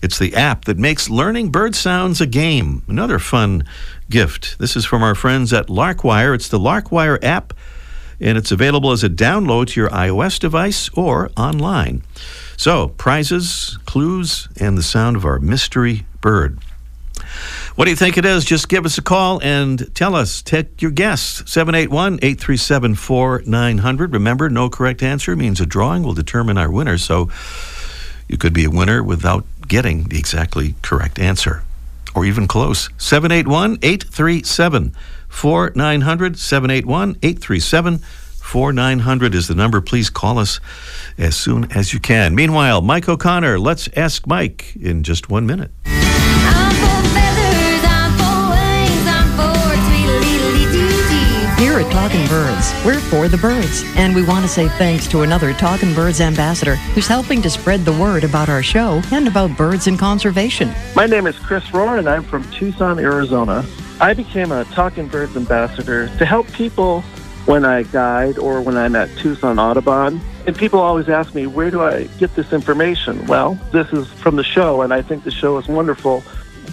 It's 0.01 0.19
the 0.19 0.35
app 0.35 0.65
that 0.65 0.77
makes 0.77 1.09
learning 1.09 1.49
bird 1.49 1.75
sounds 1.75 2.21
a 2.21 2.27
game. 2.27 2.83
Another 2.87 3.17
fun 3.17 3.63
gift. 4.09 4.59
This 4.59 4.75
is 4.75 4.85
from 4.85 5.01
our 5.01 5.15
friends 5.15 5.51
at 5.51 5.67
Larkwire. 5.67 6.35
It's 6.35 6.47
the 6.47 6.59
Larkwire 6.59 7.17
app, 7.23 7.53
and 8.19 8.37
it's 8.37 8.51
available 8.51 8.91
as 8.91 9.03
a 9.03 9.09
download 9.09 9.67
to 9.69 9.79
your 9.79 9.89
iOS 9.89 10.39
device 10.39 10.89
or 10.93 11.31
online. 11.35 12.03
So, 12.57 12.89
prizes, 12.89 13.77
clues, 13.85 14.47
and 14.59 14.77
the 14.77 14.83
sound 14.83 15.15
of 15.15 15.25
our 15.25 15.39
mystery 15.39 16.05
bird. 16.21 16.59
What 17.75 17.85
do 17.85 17.91
you 17.91 17.97
think 17.97 18.17
it 18.17 18.23
is? 18.23 18.45
Just 18.45 18.69
give 18.69 18.85
us 18.85 18.97
a 18.97 19.01
call 19.01 19.41
and 19.43 19.93
tell 19.93 20.15
us. 20.15 20.41
Take 20.41 20.81
your 20.81 20.91
guess. 20.91 21.43
781 21.45 22.19
837 22.21 22.95
4900. 22.95 24.13
Remember, 24.13 24.49
no 24.49 24.69
correct 24.69 25.03
answer 25.03 25.35
means 25.35 25.59
a 25.59 25.65
drawing 25.65 26.03
will 26.03 26.13
determine 26.13 26.57
our 26.57 26.71
winner. 26.71 26.97
So 26.97 27.29
you 28.29 28.37
could 28.37 28.53
be 28.53 28.63
a 28.63 28.69
winner 28.69 29.03
without 29.03 29.43
getting 29.67 30.05
the 30.05 30.17
exactly 30.17 30.75
correct 30.83 31.19
answer 31.19 31.63
or 32.15 32.23
even 32.23 32.47
close. 32.47 32.89
781 32.97 33.79
837 33.81 34.95
4900. 35.27 36.39
781 36.39 37.09
837 37.21 37.97
4900 37.97 39.35
is 39.35 39.49
the 39.49 39.55
number. 39.55 39.81
Please 39.81 40.09
call 40.09 40.39
us 40.39 40.61
as 41.17 41.35
soon 41.35 41.69
as 41.73 41.91
you 41.91 41.99
can. 41.99 42.35
Meanwhile, 42.35 42.79
Mike 42.79 43.09
O'Connor, 43.09 43.59
let's 43.59 43.89
ask 43.97 44.25
Mike 44.25 44.77
in 44.77 45.03
just 45.03 45.29
one 45.29 45.45
minute. 45.45 45.71
Talking 51.95 52.27
Birds, 52.27 52.73
we're 52.85 52.99
for 52.99 53.29
the 53.29 53.37
birds, 53.37 53.83
and 53.95 54.13
we 54.13 54.21
want 54.21 54.43
to 54.43 54.49
say 54.49 54.67
thanks 54.67 55.07
to 55.07 55.21
another 55.21 55.53
Talking 55.53 55.93
Birds 55.93 56.19
ambassador 56.19 56.75
who's 56.75 57.07
helping 57.07 57.41
to 57.41 57.49
spread 57.49 57.85
the 57.85 57.93
word 57.93 58.25
about 58.25 58.49
our 58.49 58.61
show 58.61 59.01
and 59.13 59.29
about 59.29 59.55
birds 59.55 59.87
and 59.87 59.97
conservation. 59.97 60.73
My 60.93 61.05
name 61.05 61.25
is 61.25 61.39
Chris 61.39 61.63
Rohr, 61.67 61.97
and 61.97 62.09
I'm 62.09 62.23
from 62.23 62.43
Tucson, 62.51 62.99
Arizona. 62.99 63.65
I 64.01 64.13
became 64.13 64.51
a 64.51 64.65
Talking 64.65 65.07
Birds 65.07 65.37
ambassador 65.37 66.09
to 66.17 66.25
help 66.25 66.51
people 66.51 66.99
when 67.45 67.63
I 67.63 67.83
guide 67.83 68.37
or 68.39 68.61
when 68.61 68.75
I'm 68.75 68.97
at 68.97 69.09
Tucson 69.17 69.57
Audubon. 69.57 70.19
And 70.45 70.55
people 70.55 70.81
always 70.81 71.07
ask 71.07 71.33
me, 71.33 71.47
where 71.47 71.71
do 71.71 71.81
I 71.81 72.03
get 72.19 72.35
this 72.35 72.51
information? 72.51 73.25
Well, 73.25 73.57
this 73.71 73.91
is 73.93 74.07
from 74.09 74.35
the 74.35 74.43
show, 74.43 74.81
and 74.81 74.93
I 74.93 75.01
think 75.01 75.23
the 75.23 75.31
show 75.31 75.57
is 75.57 75.69
wonderful. 75.69 76.23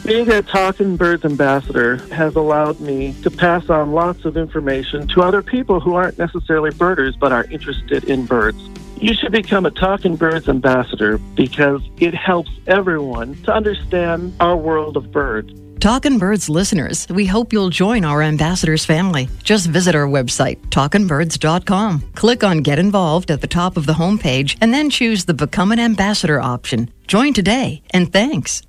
Being 0.05 0.29
a 0.31 0.43
Talking 0.43 0.97
Birds 0.97 1.25
ambassador 1.25 1.99
has 2.13 2.35
allowed 2.35 2.81
me 2.81 3.15
to 3.23 3.31
pass 3.31 3.71
on 3.71 3.93
lots 3.93 4.25
of 4.25 4.37
information 4.37 5.07
to 5.09 5.23
other 5.23 5.43
people 5.43 5.79
who 5.79 5.95
aren't 5.95 6.19
necessarily 6.19 6.73
birders 6.73 7.15
but 7.17 7.31
are 7.31 7.45
interested 7.45 8.05
in 8.05 8.27
birds. 8.27 8.59
You 8.97 9.15
should 9.15 9.31
become 9.31 9.65
a 9.65 9.71
Talking 9.71 10.17
Birds 10.17 10.49
ambassador 10.49 11.19
because 11.37 11.83
it 11.99 12.15
helps 12.15 12.51
everyone 12.67 13.37
to 13.45 13.55
understand 13.55 14.35
our 14.41 14.57
world 14.57 14.97
of 14.97 15.13
birds. 15.13 15.53
Talkin' 15.79 16.19
Birds 16.19 16.49
listeners, 16.49 17.09
we 17.09 17.27
hope 17.27 17.53
you'll 17.53 17.71
join 17.71 18.05
our 18.05 18.23
ambassadors 18.23 18.85
family. 18.85 19.29
Just 19.43 19.69
visit 19.69 19.95
our 19.95 20.07
website, 20.07 20.59
talkinbirds.com. 20.69 22.01
Click 22.15 22.45
on 22.45 22.59
Get 22.59 22.79
Involved 22.79 23.31
at 23.31 23.41
the 23.41 23.49
top 23.49 23.77
of 23.77 23.87
the 23.87 23.95
homepage 23.95 24.57
and 24.61 24.75
then 24.75 24.91
choose 24.91 25.25
the 25.25 25.35
Become 25.35 25.73
an 25.73 25.81
Ambassador 25.81 26.41
option. 26.41 26.91
Join 27.07 27.33
today, 27.33 27.83
and 27.91 28.13
thanks. 28.13 28.63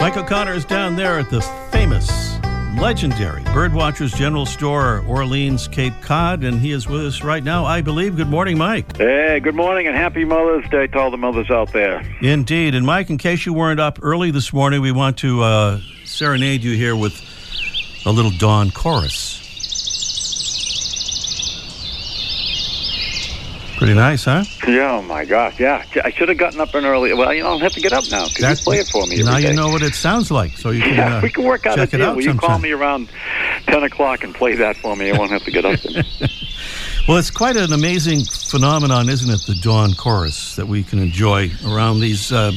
Mike 0.00 0.16
O'Connor 0.16 0.52
is 0.52 0.64
down 0.64 0.94
there 0.94 1.18
at 1.18 1.28
the 1.28 1.40
famous, 1.72 2.38
legendary 2.78 3.42
Birdwatchers 3.42 4.14
General 4.14 4.46
Store, 4.46 5.04
Orleans, 5.08 5.66
Cape 5.66 5.92
Cod, 6.02 6.44
and 6.44 6.60
he 6.60 6.70
is 6.70 6.86
with 6.86 7.04
us 7.04 7.24
right 7.24 7.42
now, 7.42 7.64
I 7.64 7.80
believe. 7.80 8.16
Good 8.16 8.28
morning, 8.28 8.56
Mike. 8.56 8.96
Hey, 8.96 9.40
good 9.40 9.56
morning 9.56 9.88
and 9.88 9.96
happy 9.96 10.24
Mother's 10.24 10.68
Day 10.70 10.86
to 10.86 10.98
all 10.98 11.10
the 11.10 11.16
mothers 11.16 11.50
out 11.50 11.72
there. 11.72 12.00
Indeed. 12.22 12.76
And 12.76 12.86
Mike, 12.86 13.10
in 13.10 13.18
case 13.18 13.44
you 13.44 13.52
weren't 13.52 13.80
up 13.80 13.98
early 14.00 14.30
this 14.30 14.52
morning, 14.52 14.80
we 14.82 14.92
want 14.92 15.18
to 15.18 15.42
uh, 15.42 15.80
serenade 16.04 16.62
you 16.62 16.76
here 16.76 16.94
with 16.94 17.20
a 18.06 18.12
little 18.12 18.32
dawn 18.38 18.70
chorus. 18.70 19.47
Pretty 23.78 23.94
nice, 23.94 24.24
huh? 24.24 24.42
Yeah, 24.66 24.96
oh 24.96 25.02
my 25.02 25.24
gosh, 25.24 25.60
yeah. 25.60 25.84
I 26.04 26.10
should 26.10 26.28
have 26.28 26.36
gotten 26.36 26.60
up 26.60 26.74
an 26.74 26.84
early. 26.84 27.14
Well, 27.14 27.32
you 27.32 27.44
know, 27.44 27.50
I'll 27.50 27.58
have 27.60 27.72
to 27.74 27.80
get 27.80 27.92
up 27.92 28.02
now. 28.10 28.26
Can 28.26 28.50
you 28.50 28.56
play 28.56 28.78
it 28.78 28.88
for 28.88 29.06
me? 29.06 29.22
Now 29.22 29.36
you 29.36 29.48
day? 29.48 29.54
know 29.54 29.68
what 29.68 29.82
it 29.82 29.94
sounds 29.94 30.32
like, 30.32 30.56
so 30.56 30.70
you 30.70 30.82
can 30.82 30.94
Yeah, 30.96 31.18
uh, 31.18 31.20
we 31.22 31.30
can 31.30 31.44
work 31.44 31.64
out 31.64 31.78
a 31.78 31.86
deal. 31.86 32.02
out 32.02 32.16
Will 32.16 32.24
you 32.24 32.34
call 32.34 32.58
me 32.58 32.72
around 32.72 33.08
10 33.66 33.84
o'clock 33.84 34.24
and 34.24 34.34
play 34.34 34.56
that 34.56 34.76
for 34.78 34.96
me? 34.96 35.12
I 35.12 35.16
won't 35.16 35.30
have 35.30 35.44
to 35.44 35.52
get 35.52 35.64
up. 35.64 35.78
Well, 37.06 37.16
it's 37.16 37.30
quite 37.30 37.56
an 37.56 37.72
amazing 37.72 38.24
phenomenon, 38.24 39.08
isn't 39.08 39.30
it? 39.30 39.40
The 39.46 39.54
dawn 39.62 39.94
chorus 39.94 40.56
that 40.56 40.68
we 40.68 40.82
can 40.82 40.98
enjoy 40.98 41.50
around 41.64 42.00
these 42.00 42.30
uh, 42.32 42.52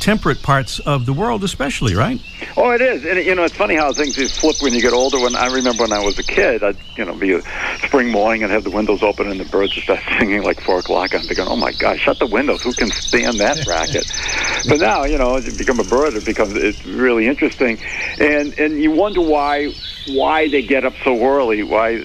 temperate 0.00 0.42
parts 0.42 0.78
of 0.80 1.06
the 1.06 1.12
world, 1.12 1.44
especially, 1.44 1.94
right? 1.94 2.20
oh, 2.56 2.70
it 2.70 2.80
is. 2.80 3.04
And, 3.04 3.24
you 3.24 3.34
know, 3.34 3.44
it's 3.44 3.56
funny 3.56 3.76
how 3.76 3.92
things 3.92 4.16
just 4.16 4.34
flip 4.34 4.56
when 4.60 4.74
you 4.74 4.80
get 4.80 4.92
older. 4.92 5.18
When 5.20 5.36
I 5.36 5.46
remember 5.46 5.84
when 5.84 5.92
I 5.92 6.04
was 6.04 6.18
a 6.18 6.22
kid, 6.22 6.62
I'd, 6.62 6.76
you 6.96 7.04
know, 7.04 7.14
be 7.14 7.32
a 7.32 7.42
spring 7.86 8.10
morning 8.10 8.42
and 8.42 8.52
have 8.52 8.64
the 8.64 8.70
windows 8.70 9.02
open 9.02 9.30
and 9.30 9.38
the 9.38 9.44
birds 9.44 9.74
would 9.76 9.84
start 9.84 10.00
singing 10.18 10.42
like 10.42 10.60
4 10.60 10.80
o'clock. 10.80 11.14
I'm 11.14 11.22
thinking, 11.22 11.46
oh 11.46 11.56
my 11.56 11.72
gosh, 11.72 12.00
shut 12.00 12.18
the 12.18 12.26
windows. 12.26 12.62
Who 12.62 12.72
can 12.72 12.90
stand 12.90 13.40
that 13.40 13.66
racket? 13.66 14.06
but 14.68 14.80
now, 14.80 15.04
you 15.04 15.18
know, 15.18 15.36
as 15.36 15.46
you 15.46 15.52
become 15.52 15.80
a 15.80 15.84
bird, 15.84 16.14
it 16.14 16.24
becomes, 16.24 16.54
it's 16.56 16.84
really 16.84 17.26
interesting. 17.26 17.78
And, 18.18 18.58
and 18.58 18.82
you 18.82 18.90
wonder 18.90 19.20
why, 19.20 19.72
why 20.08 20.48
they 20.48 20.62
get 20.62 20.84
up 20.84 20.94
so 21.04 21.22
early, 21.22 21.62
why, 21.62 21.98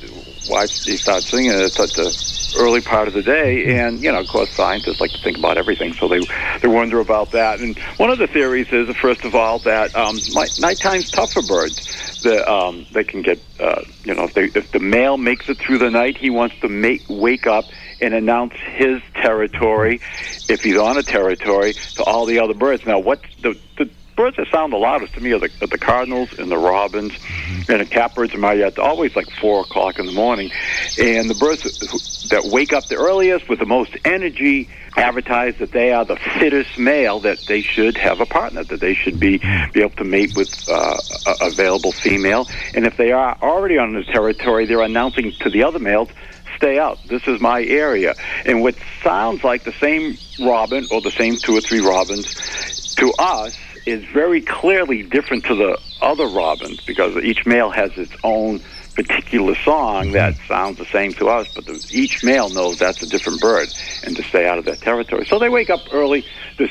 why 0.48 0.68
they 0.86 0.98
start 0.98 1.24
singing 1.24 1.52
at 1.52 1.72
such 1.72 1.98
a 1.98 2.12
early 2.56 2.82
part 2.82 3.08
of 3.08 3.14
the 3.14 3.22
day. 3.22 3.78
And 3.80 4.04
you 4.04 4.12
know, 4.12 4.20
of 4.20 4.28
course, 4.28 4.50
scientists 4.56 5.00
like 5.00 5.14
to 5.14 5.20
think 5.20 5.38
about 5.38 5.58
everything, 5.58 5.94
so 5.94 6.08
they 6.08 6.20
they 6.62 6.68
wonder 6.68 7.00
about 7.00 7.32
that. 7.32 7.60
And 7.60 7.78
one 7.98 8.10
of 8.10 8.20
the 8.20 8.28
theories 8.28 8.68
is, 8.72 8.96
first 8.98 9.24
of 9.24 9.36
all, 9.36 9.60
that 9.60 9.96
um, 9.96 10.24
night, 10.28 10.58
nighttime's 10.58 11.10
tough 11.10 11.34
for 11.34 11.42
birds. 11.42 11.78
The, 12.22 12.50
um, 12.50 12.86
they 12.94 13.04
can 13.04 13.22
get, 13.22 13.44
uh, 13.60 13.82
you 14.06 14.14
know, 14.14 14.24
if, 14.24 14.34
they, 14.34 14.46
if 14.46 14.72
the 14.72 14.80
male 14.80 15.18
makes 15.18 15.50
it 15.50 15.58
through 15.58 15.80
the 15.80 15.90
night, 15.90 16.16
he 16.16 16.30
wants 16.30 16.56
to 16.62 16.70
make 16.70 17.04
wake 17.10 17.48
up 17.48 17.70
and 18.00 18.14
announce 18.14 18.54
his 18.54 19.02
territory, 19.16 20.00
if 20.48 20.62
he's 20.62 20.78
on 20.78 20.98
a 20.98 21.04
territory, 21.04 21.76
to 21.96 22.04
all 22.04 22.26
the 22.26 22.40
other 22.40 22.54
birds. 22.54 22.86
Now, 22.86 23.00
what's 23.00 23.26
the, 23.42 23.60
the 23.78 23.90
birds 24.16 24.38
that 24.38 24.48
sound 24.52 24.74
the 24.74 24.78
loudest 24.78 25.14
to 25.14 25.22
me 25.22 25.32
are 25.32 25.40
the, 25.40 25.52
are 25.62 25.68
the 25.68 25.78
cardinals 25.78 26.30
and 26.38 26.52
the 26.52 26.58
robins 26.58 27.14
and 27.68 27.82
the 27.82 27.86
catbirds 27.86 28.34
yard. 28.34 28.76
They're 28.76 28.86
always 28.86 29.16
like 29.16 29.30
four 29.42 29.62
o'clock 29.62 30.00
in 30.00 30.06
the 30.06 30.12
morning, 30.12 30.52
and 30.98 31.30
the 31.30 31.36
birds 31.36 31.64
that 32.30 32.46
wake 32.46 32.74
up 32.74 32.88
the 32.88 32.96
earliest 32.96 33.50
with 33.50 33.60
the 33.60 33.66
most 33.66 33.96
energy 34.06 34.70
advertise 34.96 35.56
that 35.60 35.72
they 35.72 35.92
are 35.92 36.06
the 36.06 36.16
fittest 36.40 36.78
male 36.78 37.20
that 37.22 37.40
they 37.48 37.62
should 37.62 37.98
have 37.98 38.22
a 38.22 38.26
partner 38.26 38.64
that 38.64 38.80
they 38.80 38.94
should 38.94 39.20
be 39.20 39.40
be 39.74 39.82
able 39.82 39.96
to 39.96 40.04
mate 40.04 40.36
with 40.36 40.50
uh, 40.70 40.98
a 41.26 41.48
available 41.48 41.92
female. 41.92 42.48
And 42.74 42.86
if 42.86 42.96
they 42.98 43.12
are 43.12 43.38
already 43.42 43.78
on 43.78 43.94
the 43.94 44.04
territory 44.04 44.66
they're 44.66 44.82
announcing 44.82 45.34
to 45.42 45.50
the 45.50 45.64
other 45.64 45.80
males 45.80 46.10
stay 46.56 46.78
out. 46.78 47.00
This 47.08 47.24
is 47.28 47.42
my 47.42 47.64
area. 47.64 48.16
And 48.46 48.62
what 48.62 48.76
sounds 49.04 49.44
like 49.44 49.64
the 49.64 49.74
same 49.82 50.18
robin 50.40 50.88
or 50.92 51.02
the 51.02 51.12
same 51.12 51.38
two 51.38 51.56
or 51.58 51.62
three 51.62 51.80
robins 51.80 52.28
to 52.96 53.12
us 53.14 53.54
is 53.86 54.04
very 54.06 54.42
clearly 54.42 55.04
different 55.04 55.46
to 55.46 55.56
the 55.56 55.80
other 56.02 56.28
robins 56.28 56.82
because 56.82 57.16
each 57.18 57.46
male 57.46 57.70
has 57.70 57.92
its 57.98 58.14
own 58.24 58.62
particular 58.96 59.56
song 59.56 60.12
that 60.12 60.36
mm-hmm. 60.36 60.48
sounds 60.48 60.78
the 60.78 60.86
same 60.86 61.14
to 61.14 61.28
us, 61.28 61.48
but 61.56 61.66
the, 61.66 61.84
each 61.92 62.24
male 62.24 62.50
knows 62.50 62.78
that's 62.78 63.02
a 63.02 63.08
different 63.08 63.42
bird 63.42 63.70
and 64.04 64.16
to 64.16 64.24
stay 64.24 64.48
out 64.48 64.58
of 64.58 64.66
that 64.66 64.80
territory. 64.82 65.26
So 65.26 65.40
they 65.40 65.50
wake 65.50 65.70
up 65.70 65.82
early 65.92 66.26
to, 66.58 66.68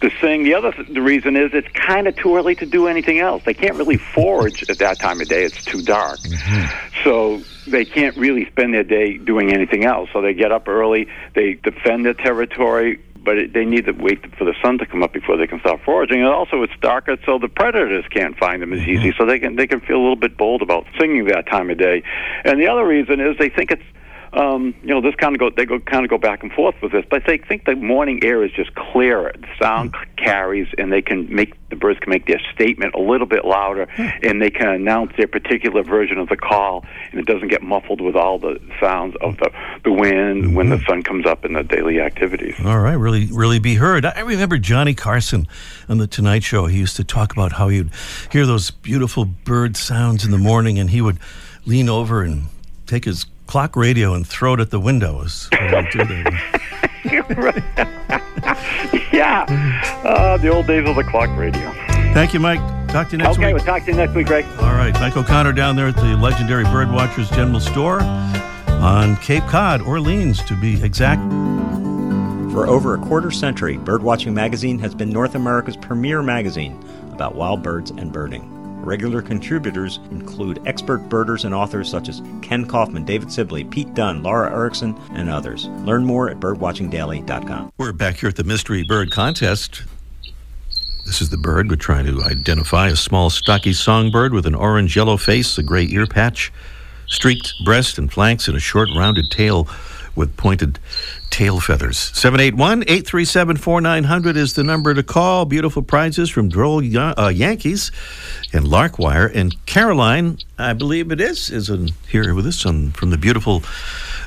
to 0.00 0.10
sing. 0.20 0.44
The 0.44 0.54
other 0.54 0.72
th- 0.72 0.88
the 0.88 1.02
reason 1.02 1.36
is 1.36 1.50
it's 1.52 1.68
kind 1.74 2.08
of 2.08 2.16
too 2.16 2.36
early 2.36 2.54
to 2.56 2.66
do 2.66 2.86
anything 2.86 3.18
else. 3.18 3.42
They 3.44 3.54
can't 3.54 3.76
really 3.76 3.98
forage 3.98 4.64
at 4.70 4.78
that 4.78 4.98
time 4.98 5.20
of 5.20 5.28
day. 5.28 5.44
It's 5.44 5.62
too 5.64 5.82
dark. 5.82 6.20
Mm-hmm. 6.20 7.04
So 7.04 7.42
they 7.66 7.84
can't 7.84 8.16
really 8.16 8.46
spend 8.46 8.72
their 8.72 8.84
day 8.84 9.18
doing 9.18 9.52
anything 9.52 9.84
else. 9.84 10.08
So 10.12 10.22
they 10.22 10.34
get 10.34 10.52
up 10.52 10.68
early, 10.68 11.08
they 11.34 11.54
defend 11.54 12.06
their 12.06 12.14
territory, 12.14 13.00
but 13.28 13.36
it, 13.36 13.52
they 13.52 13.66
need 13.66 13.84
to 13.84 13.92
wait 13.92 14.24
for 14.38 14.46
the 14.46 14.54
sun 14.62 14.78
to 14.78 14.86
come 14.86 15.02
up 15.02 15.12
before 15.12 15.36
they 15.36 15.46
can 15.46 15.60
start 15.60 15.82
foraging. 15.84 16.20
And 16.20 16.30
also, 16.30 16.62
it's 16.62 16.72
darker, 16.80 17.18
so 17.26 17.38
the 17.38 17.50
predators 17.50 18.06
can't 18.08 18.34
find 18.38 18.62
them 18.62 18.72
as 18.72 18.80
mm-hmm. 18.80 19.04
easy. 19.04 19.12
So 19.18 19.26
they 19.26 19.38
can 19.38 19.54
they 19.54 19.66
can 19.66 19.80
feel 19.80 19.96
a 19.96 20.00
little 20.00 20.16
bit 20.16 20.38
bold 20.38 20.62
about 20.62 20.86
singing 20.98 21.26
that 21.26 21.46
time 21.46 21.68
of 21.68 21.76
day. 21.76 22.02
And 22.46 22.58
the 22.58 22.68
other 22.68 22.86
reason 22.86 23.20
is 23.20 23.36
they 23.38 23.50
think 23.50 23.70
it's 23.70 23.82
um, 24.32 24.74
you 24.82 24.88
know, 24.88 25.00
this 25.00 25.14
kind 25.14 25.34
of 25.34 25.40
go 25.40 25.50
they 25.50 25.64
go 25.64 25.78
kind 25.78 26.04
of 26.04 26.10
go 26.10 26.18
back 26.18 26.42
and 26.42 26.52
forth 26.52 26.74
with 26.82 26.92
this, 26.92 27.04
but 27.10 27.22
they 27.26 27.38
think 27.38 27.64
the 27.64 27.74
morning 27.74 28.20
air 28.22 28.44
is 28.44 28.52
just 28.52 28.74
clearer. 28.74 29.32
The 29.38 29.48
sound 29.60 29.94
hmm. 29.94 30.14
carries, 30.16 30.68
and 30.76 30.92
they 30.92 31.02
can 31.02 31.34
make 31.34 31.54
the 31.70 31.76
birds 31.76 31.98
can 32.00 32.10
make 32.10 32.26
their 32.26 32.40
statement 32.54 32.94
a 32.94 33.00
little 33.00 33.26
bit 33.26 33.44
louder, 33.44 33.86
hmm. 33.96 34.08
and 34.22 34.42
they 34.42 34.50
can 34.50 34.68
announce 34.68 35.12
their 35.16 35.26
particular 35.26 35.82
version 35.82 36.18
of 36.18 36.28
the 36.28 36.36
call, 36.36 36.84
and 37.10 37.20
it 37.20 37.26
doesn't 37.26 37.48
get 37.48 37.62
muffled 37.62 38.00
with 38.00 38.16
all 38.16 38.38
the 38.38 38.60
sounds 38.80 39.16
of 39.20 39.38
the 39.38 39.50
the 39.84 39.92
wind 39.92 40.54
when 40.54 40.68
the 40.68 40.76
hmm. 40.76 40.84
sun 40.84 41.02
comes 41.02 41.26
up 41.26 41.44
in 41.44 41.54
the 41.54 41.62
daily 41.62 42.00
activities. 42.00 42.54
All 42.64 42.80
right, 42.80 42.94
really, 42.94 43.26
really 43.26 43.58
be 43.58 43.76
heard. 43.76 44.04
I 44.04 44.20
remember 44.20 44.58
Johnny 44.58 44.94
Carson 44.94 45.48
on 45.88 45.98
the 45.98 46.06
Tonight 46.06 46.42
Show. 46.42 46.66
He 46.66 46.78
used 46.78 46.96
to 46.96 47.04
talk 47.04 47.32
about 47.32 47.52
how 47.52 47.68
he'd 47.68 47.90
hear 48.30 48.44
those 48.44 48.70
beautiful 48.70 49.24
bird 49.24 49.76
sounds 49.76 50.24
in 50.24 50.30
the 50.30 50.38
morning, 50.38 50.78
and 50.78 50.90
he 50.90 51.00
would 51.00 51.18
lean 51.64 51.88
over 51.88 52.22
and 52.22 52.44
take 52.86 53.04
his 53.04 53.26
clock 53.48 53.74
radio 53.74 54.14
and 54.14 54.24
throw 54.24 54.54
it 54.54 54.60
at 54.60 54.70
the 54.70 54.78
windows. 54.78 55.48
yeah, 59.12 59.46
uh, 60.04 60.36
the 60.36 60.48
old 60.48 60.66
days 60.66 60.88
of 60.88 60.94
the 60.94 61.04
clock 61.04 61.34
radio. 61.36 61.72
Thank 62.14 62.32
you, 62.34 62.40
Mike. 62.40 62.60
Talk 62.88 63.08
to 63.08 63.16
you 63.16 63.18
next 63.18 63.30
okay, 63.32 63.38
week. 63.38 63.46
Okay, 63.46 63.52
we'll 63.54 63.64
talk 63.64 63.84
to 63.84 63.90
you 63.90 63.96
next 63.96 64.14
week, 64.14 64.26
Greg. 64.26 64.44
All 64.60 64.74
right, 64.74 64.92
Mike 64.94 65.16
O'Connor 65.16 65.52
down 65.54 65.76
there 65.76 65.88
at 65.88 65.96
the 65.96 66.16
legendary 66.16 66.64
Birdwatchers 66.64 67.34
General 67.34 67.60
Store 67.60 68.00
on 68.02 69.16
Cape 69.16 69.44
Cod, 69.44 69.82
Orleans, 69.82 70.44
to 70.44 70.54
be 70.54 70.82
exact. 70.84 71.20
For 72.52 72.66
over 72.66 72.94
a 72.94 72.98
quarter 72.98 73.30
century, 73.30 73.78
Birdwatching 73.78 74.32
Magazine 74.32 74.78
has 74.78 74.94
been 74.94 75.10
North 75.10 75.34
America's 75.34 75.76
premier 75.76 76.22
magazine 76.22 76.78
about 77.12 77.34
wild 77.34 77.62
birds 77.62 77.90
and 77.90 78.12
birding. 78.12 78.57
Regular 78.88 79.20
contributors 79.20 80.00
include 80.10 80.62
expert 80.64 81.10
birders 81.10 81.44
and 81.44 81.54
authors 81.54 81.90
such 81.90 82.08
as 82.08 82.22
Kenn 82.40 82.64
Kaufman, 82.64 83.04
David 83.04 83.30
Sibley, 83.30 83.62
Pete 83.64 83.92
Dunne, 83.92 84.22
Laura 84.22 84.50
Erickson, 84.50 84.98
and 85.12 85.28
others. 85.28 85.66
Learn 85.84 86.06
more 86.06 86.30
at 86.30 86.40
birdwatchingdaily.com. 86.40 87.70
We're 87.76 87.92
back 87.92 88.16
here 88.16 88.30
at 88.30 88.36
the 88.36 88.44
Mystery 88.44 88.82
Bird 88.88 89.10
Contest. 89.10 89.82
This 91.04 91.20
is 91.20 91.28
the 91.28 91.36
bird. 91.36 91.68
We're 91.68 91.76
trying 91.76 92.06
to 92.06 92.22
identify 92.22 92.88
a 92.88 92.96
small, 92.96 93.28
stocky 93.28 93.74
songbird 93.74 94.32
with 94.32 94.46
an 94.46 94.54
orange 94.54 94.96
yellow 94.96 95.18
face, 95.18 95.58
a 95.58 95.62
gray 95.62 95.86
ear 95.90 96.06
patch, 96.06 96.50
streaked 97.08 97.52
breast 97.66 97.98
and 97.98 98.10
flanks, 98.10 98.48
and 98.48 98.56
a 98.56 98.60
short, 98.60 98.88
rounded 98.96 99.30
tail 99.30 99.68
with 100.18 100.36
pointed 100.36 100.78
tail 101.30 101.60
feathers. 101.60 101.96
781 101.96 102.82
837 102.82 103.56
4900 103.56 104.36
is 104.36 104.52
the 104.54 104.64
number 104.64 104.92
to 104.92 105.02
call. 105.02 105.44
Beautiful 105.44 105.82
prizes 105.82 106.28
from 106.28 106.48
Droll 106.48 106.82
Yan- 106.82 107.14
uh, 107.16 107.28
Yankees 107.28 107.90
and 108.52 108.66
Larkwire. 108.66 109.34
And 109.34 109.54
Caroline, 109.64 110.38
I 110.58 110.74
believe 110.74 111.10
it 111.10 111.20
is, 111.20 111.50
is 111.50 111.70
in, 111.70 111.90
here 112.08 112.34
with 112.34 112.46
us 112.46 112.66
on, 112.66 112.90
from 112.90 113.10
the 113.10 113.16
beautiful 113.16 113.62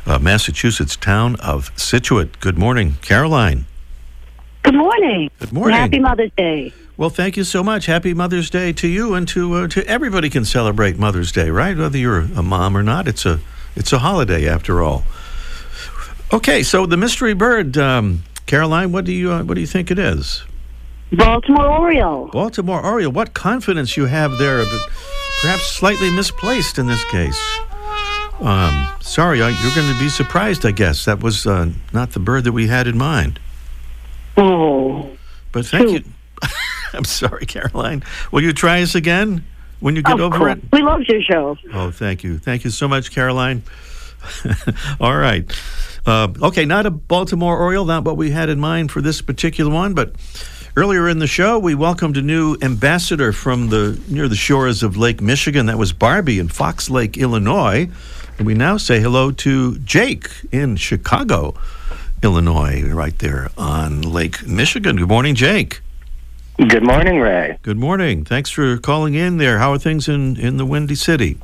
uh, 0.06 0.18
Massachusetts 0.18 0.96
town 0.96 1.36
of 1.42 1.72
Scituate. 1.76 2.40
Good 2.40 2.58
morning, 2.58 2.96
Caroline. 3.02 3.66
Good 4.64 4.76
morning. 4.76 5.30
Good 5.40 5.52
morning. 5.52 5.78
Happy 5.78 6.00
Mother's 6.00 6.32
Day. 6.38 6.74
Well, 6.96 7.10
thank 7.10 7.36
you 7.36 7.44
so 7.44 7.64
much. 7.64 7.88
Happy 7.88 8.14
Mother's 8.14 8.50
Day 8.50 8.74
to 8.74 8.88
you 8.88 9.16
and 9.16 9.28
to 9.30 9.54
uh, 9.56 9.68
to 9.70 9.86
everybody 9.88 10.30
can 10.30 10.46
celebrate 10.46 11.00
Mother's 11.00 11.32
Day, 11.32 11.50
right? 11.50 11.76
Whether 11.76 11.98
you're 11.98 12.20
a 12.20 12.44
mom 12.44 12.78
or 12.78 12.84
not, 12.84 13.08
it's 13.08 13.26
a 13.26 13.40
it's 13.76 13.92
a 13.92 14.00
holiday 14.00 14.48
after 14.48 14.84
all. 14.84 15.04
Okay, 16.34 16.64
so 16.64 16.86
the 16.86 16.98
mystery 16.98 17.34
bird, 17.34 17.78
um, 17.78 18.24
Caroline, 18.46 18.92
what 18.92 19.06
do 19.06 19.12
you 19.12 19.32
uh, 19.32 19.44
what 19.44 19.56
do 19.56 19.62
you 19.62 19.68
think 19.68 19.92
it 19.92 20.00
is? 20.00 20.44
Baltimore 21.12 21.68
Oriole. 21.68 22.28
Baltimore 22.28 22.82
Oriole. 22.86 23.12
What 23.12 23.34
confidence 23.34 23.98
you 23.98 24.06
have 24.06 24.38
there, 24.38 24.64
but 24.64 24.90
perhaps 25.42 25.64
slightly 25.64 26.10
misplaced 26.10 26.80
in 26.80 26.88
this 26.88 27.04
case. 27.06 27.40
Um, 28.40 28.88
sorry, 29.02 29.42
I, 29.44 29.50
you're 29.50 29.76
going 29.76 29.94
to 29.94 30.00
be 30.00 30.08
surprised. 30.10 30.66
I 30.66 30.72
guess 30.72 31.06
that 31.06 31.22
was 31.22 31.46
uh, 31.46 31.72
not 31.94 32.12
the 32.12 32.20
bird 32.20 32.46
that 32.46 32.54
we 32.54 32.68
had 32.68 32.88
in 32.88 32.98
mind. 32.98 33.40
Oh. 34.38 35.10
But 35.52 35.66
thank 35.66 35.92
you. 35.92 36.04
I'm 36.94 37.04
sorry, 37.04 37.46
Caroline. 37.46 38.04
Will 38.32 38.42
you 38.42 38.54
try 38.54 38.82
us 38.82 38.96
again 38.96 39.44
when 39.82 39.96
you 39.98 40.02
get 40.02 40.14
Of 40.14 40.22
over 40.22 40.38
course. 40.38 40.58
it? 40.58 40.64
We 40.72 40.82
love 40.82 41.02
your 41.08 41.22
show. 41.22 41.58
Oh, 41.74 41.92
thank 41.92 42.24
you. 42.24 42.40
Thank 42.40 42.64
you 42.64 42.70
so 42.72 42.88
much, 42.88 43.12
Caroline. 43.12 43.64
All 45.00 45.18
right. 45.18 45.46
Uh, 46.06 46.30
okay, 46.42 46.66
not 46.66 46.86
a 46.86 46.92
Baltimore 46.92 47.58
Oriole, 47.58 47.86
not 47.86 48.04
what 48.04 48.18
we 48.18 48.32
had 48.32 48.50
in 48.50 48.60
mind 48.60 48.92
for 48.92 49.02
this 49.02 49.22
particular 49.22 49.72
one, 49.72 49.94
but 49.94 50.14
earlier 50.76 51.08
in 51.08 51.20
the 51.20 51.28
show, 51.28 51.60
we 51.60 51.76
welcomed 51.76 52.18
a 52.18 52.22
new 52.22 52.58
ambassador 52.62 53.32
from 53.32 53.70
the 53.70 54.00
near 54.08 54.28
the 54.28 54.36
shores 54.36 54.84
of 54.84 54.98
Lake 54.98 55.22
Michigan. 55.22 55.68
That 55.68 55.78
was 55.78 55.94
Barbie 55.94 56.40
in 56.40 56.48
Fox 56.48 56.90
Lake, 56.90 57.18
Illinois. 57.18 57.90
And 58.38 58.48
we 58.48 58.54
now 58.56 58.78
say 58.78 59.00
hello 59.00 59.32
to 59.32 59.78
Jake 59.80 60.28
in 60.52 60.76
Chicago, 60.76 61.54
Illinois, 62.24 62.84
right 62.84 63.18
there 63.20 63.52
on 63.58 64.02
Lake 64.02 64.48
Michigan. 64.48 64.96
Good 64.96 65.10
morning, 65.10 65.36
Jake. 65.36 65.82
Good 66.58 66.84
morning, 66.84 67.20
Ray. 67.20 67.58
Good 67.62 67.78
morning. 67.78 68.26
Thanks 68.26 68.50
for 68.50 68.78
calling 68.78 69.14
in 69.14 69.38
there. 69.38 69.60
How 69.60 69.74
are 69.74 69.80
things 69.80 70.08
in, 70.08 70.38
in 70.38 70.58
the 70.58 70.66
Windy 70.66 70.96
City? 70.96 71.38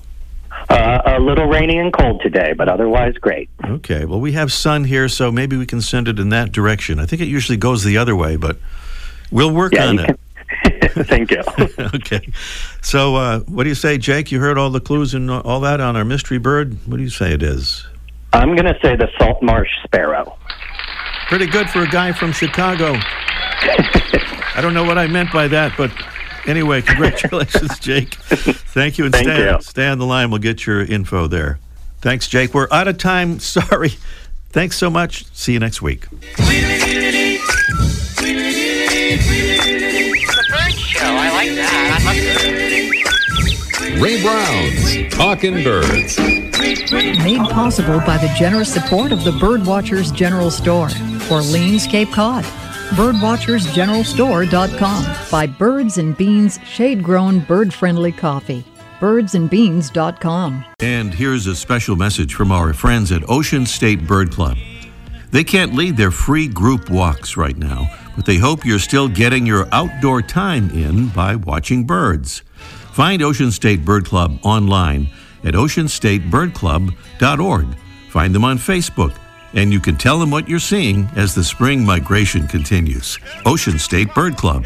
Uh, 0.69 1.01
a 1.05 1.19
little 1.19 1.45
rainy 1.45 1.77
and 1.77 1.93
cold 1.93 2.21
today, 2.21 2.51
but 2.53 2.67
otherwise 2.67 3.13
great. 3.15 3.49
Okay. 3.63 4.03
Well, 4.03 4.19
we 4.19 4.33
have 4.33 4.51
sun 4.51 4.83
here, 4.83 5.07
so 5.07 5.31
maybe 5.31 5.55
we 5.55 5.65
can 5.65 5.79
send 5.79 6.09
it 6.09 6.19
in 6.19 6.27
that 6.29 6.51
direction. 6.51 6.99
I 6.99 7.05
think 7.05 7.21
it 7.21 7.27
usually 7.29 7.57
goes 7.57 7.85
the 7.85 7.97
other 7.97 8.15
way, 8.17 8.35
but 8.35 8.57
we'll 9.31 9.53
work 9.53 9.73
Yeah, 9.73 9.87
on 9.87 9.99
it. 9.99 10.19
Thank 11.07 11.31
you. 11.31 11.41
okay. 11.95 12.27
So, 12.81 13.15
uh, 13.15 13.39
what 13.41 13.63
do 13.63 13.69
you 13.69 13.75
say, 13.75 13.97
Jake? 13.97 14.29
You 14.31 14.39
heard 14.41 14.57
all 14.57 14.69
the 14.69 14.81
clues 14.81 15.13
and 15.13 15.31
all 15.31 15.61
that 15.61 15.79
on 15.79 15.95
our 15.95 16.05
mystery 16.05 16.37
bird. 16.37 16.77
What 16.85 16.97
do 16.97 17.03
you 17.03 17.09
say 17.09 17.31
it 17.33 17.43
is? 17.43 17.85
I'm 18.33 18.55
going 18.55 18.65
to 18.65 18.77
say 18.81 18.95
the 18.97 19.09
salt 19.17 19.41
marsh 19.41 19.69
sparrow. 19.85 20.37
Pretty 21.27 21.47
good 21.47 21.69
for 21.69 21.83
a 21.83 21.87
guy 21.87 22.11
from 22.11 22.31
Chicago. 22.33 22.93
I 22.99 24.59
don't 24.61 24.73
know 24.73 24.83
what 24.83 24.97
I 24.97 25.07
meant 25.07 25.31
by 25.31 25.47
that, 25.47 25.73
but 25.77 25.91
anyway, 26.47 26.81
congratulations, 26.81 27.77
Jake. 27.79 28.15
Thank 28.15 28.97
you, 28.97 29.05
and 29.05 29.13
Thank 29.13 29.27
stay, 29.27 29.49
you. 29.51 29.61
stay 29.61 29.87
on 29.87 29.99
the 29.99 30.05
line. 30.05 30.29
We'll 30.31 30.39
get 30.39 30.65
your 30.65 30.81
info 30.81 31.27
there. 31.27 31.59
Thanks, 32.01 32.27
Jake. 32.27 32.53
We're 32.53 32.67
out 32.71 32.87
of 32.87 32.97
time. 32.97 33.39
Sorry. 33.57 33.93
Thanks 34.49 34.77
so 34.77 34.89
much. 34.89 35.25
See 35.33 35.53
you 35.53 35.59
next 35.59 35.81
week. 35.81 36.09
The 36.09 36.17
bird 40.49 40.73
show. 40.73 41.05
I 41.05 41.29
like 41.31 41.55
that. 41.55 42.03
I 42.05 43.93
love 43.93 44.01
Ray 44.01 44.21
Brown's 44.21 45.13
Talking 45.13 45.63
Birds. 45.63 46.17
Made 46.91 47.39
possible 47.49 47.99
by 47.99 48.17
the 48.17 48.27
generous 48.37 48.71
support 48.73 49.11
of 49.11 49.23
the 49.23 49.31
Birdwatchers 49.31 50.13
General 50.13 50.51
Store, 50.51 50.89
Orleans, 51.31 51.87
Cape 51.87 52.11
Cod. 52.11 52.45
Birdwatchersgeneralstore.com. 52.95 55.31
By 55.31 55.47
Birds 55.47 55.97
and 55.97 56.15
Beans 56.17 56.59
Shade 56.65 57.03
Grown 57.03 57.39
Bird 57.41 57.73
Friendly 57.73 58.11
Coffee. 58.11 58.65
Birdsandbeans.com. 58.99 60.65
And 60.79 61.13
here's 61.13 61.47
a 61.47 61.55
special 61.55 61.95
message 61.95 62.33
from 62.33 62.51
our 62.51 62.73
friends 62.73 63.11
at 63.11 63.29
Ocean 63.29 63.65
State 63.65 64.05
Bird 64.07 64.31
Club. 64.31 64.57
They 65.31 65.43
can't 65.43 65.75
lead 65.75 65.97
their 65.97 66.11
free 66.11 66.47
group 66.47 66.89
walks 66.89 67.35
right 67.37 67.57
now, 67.57 67.89
but 68.15 68.25
they 68.25 68.37
hope 68.37 68.65
you're 68.65 68.79
still 68.79 69.07
getting 69.07 69.45
your 69.45 69.67
outdoor 69.71 70.21
time 70.21 70.69
in 70.71 71.09
by 71.09 71.35
watching 71.35 71.85
birds. 71.85 72.41
Find 72.93 73.21
Ocean 73.21 73.51
State 73.51 73.85
Bird 73.85 74.05
Club 74.05 74.39
online 74.43 75.09
at 75.43 75.53
oceanstatebirdclub.org. 75.53 77.67
Find 78.09 78.33
them 78.33 78.45
on 78.45 78.57
Facebook, 78.57 79.13
and 79.53 79.71
you 79.71 79.79
can 79.79 79.95
tell 79.95 80.19
them 80.19 80.31
what 80.31 80.47
you're 80.47 80.59
seeing 80.59 81.09
as 81.15 81.33
the 81.33 81.43
spring 81.43 81.85
migration 81.85 82.47
continues. 82.47 83.19
Ocean 83.45 83.79
State 83.79 84.13
Bird 84.13 84.37
Club. 84.37 84.65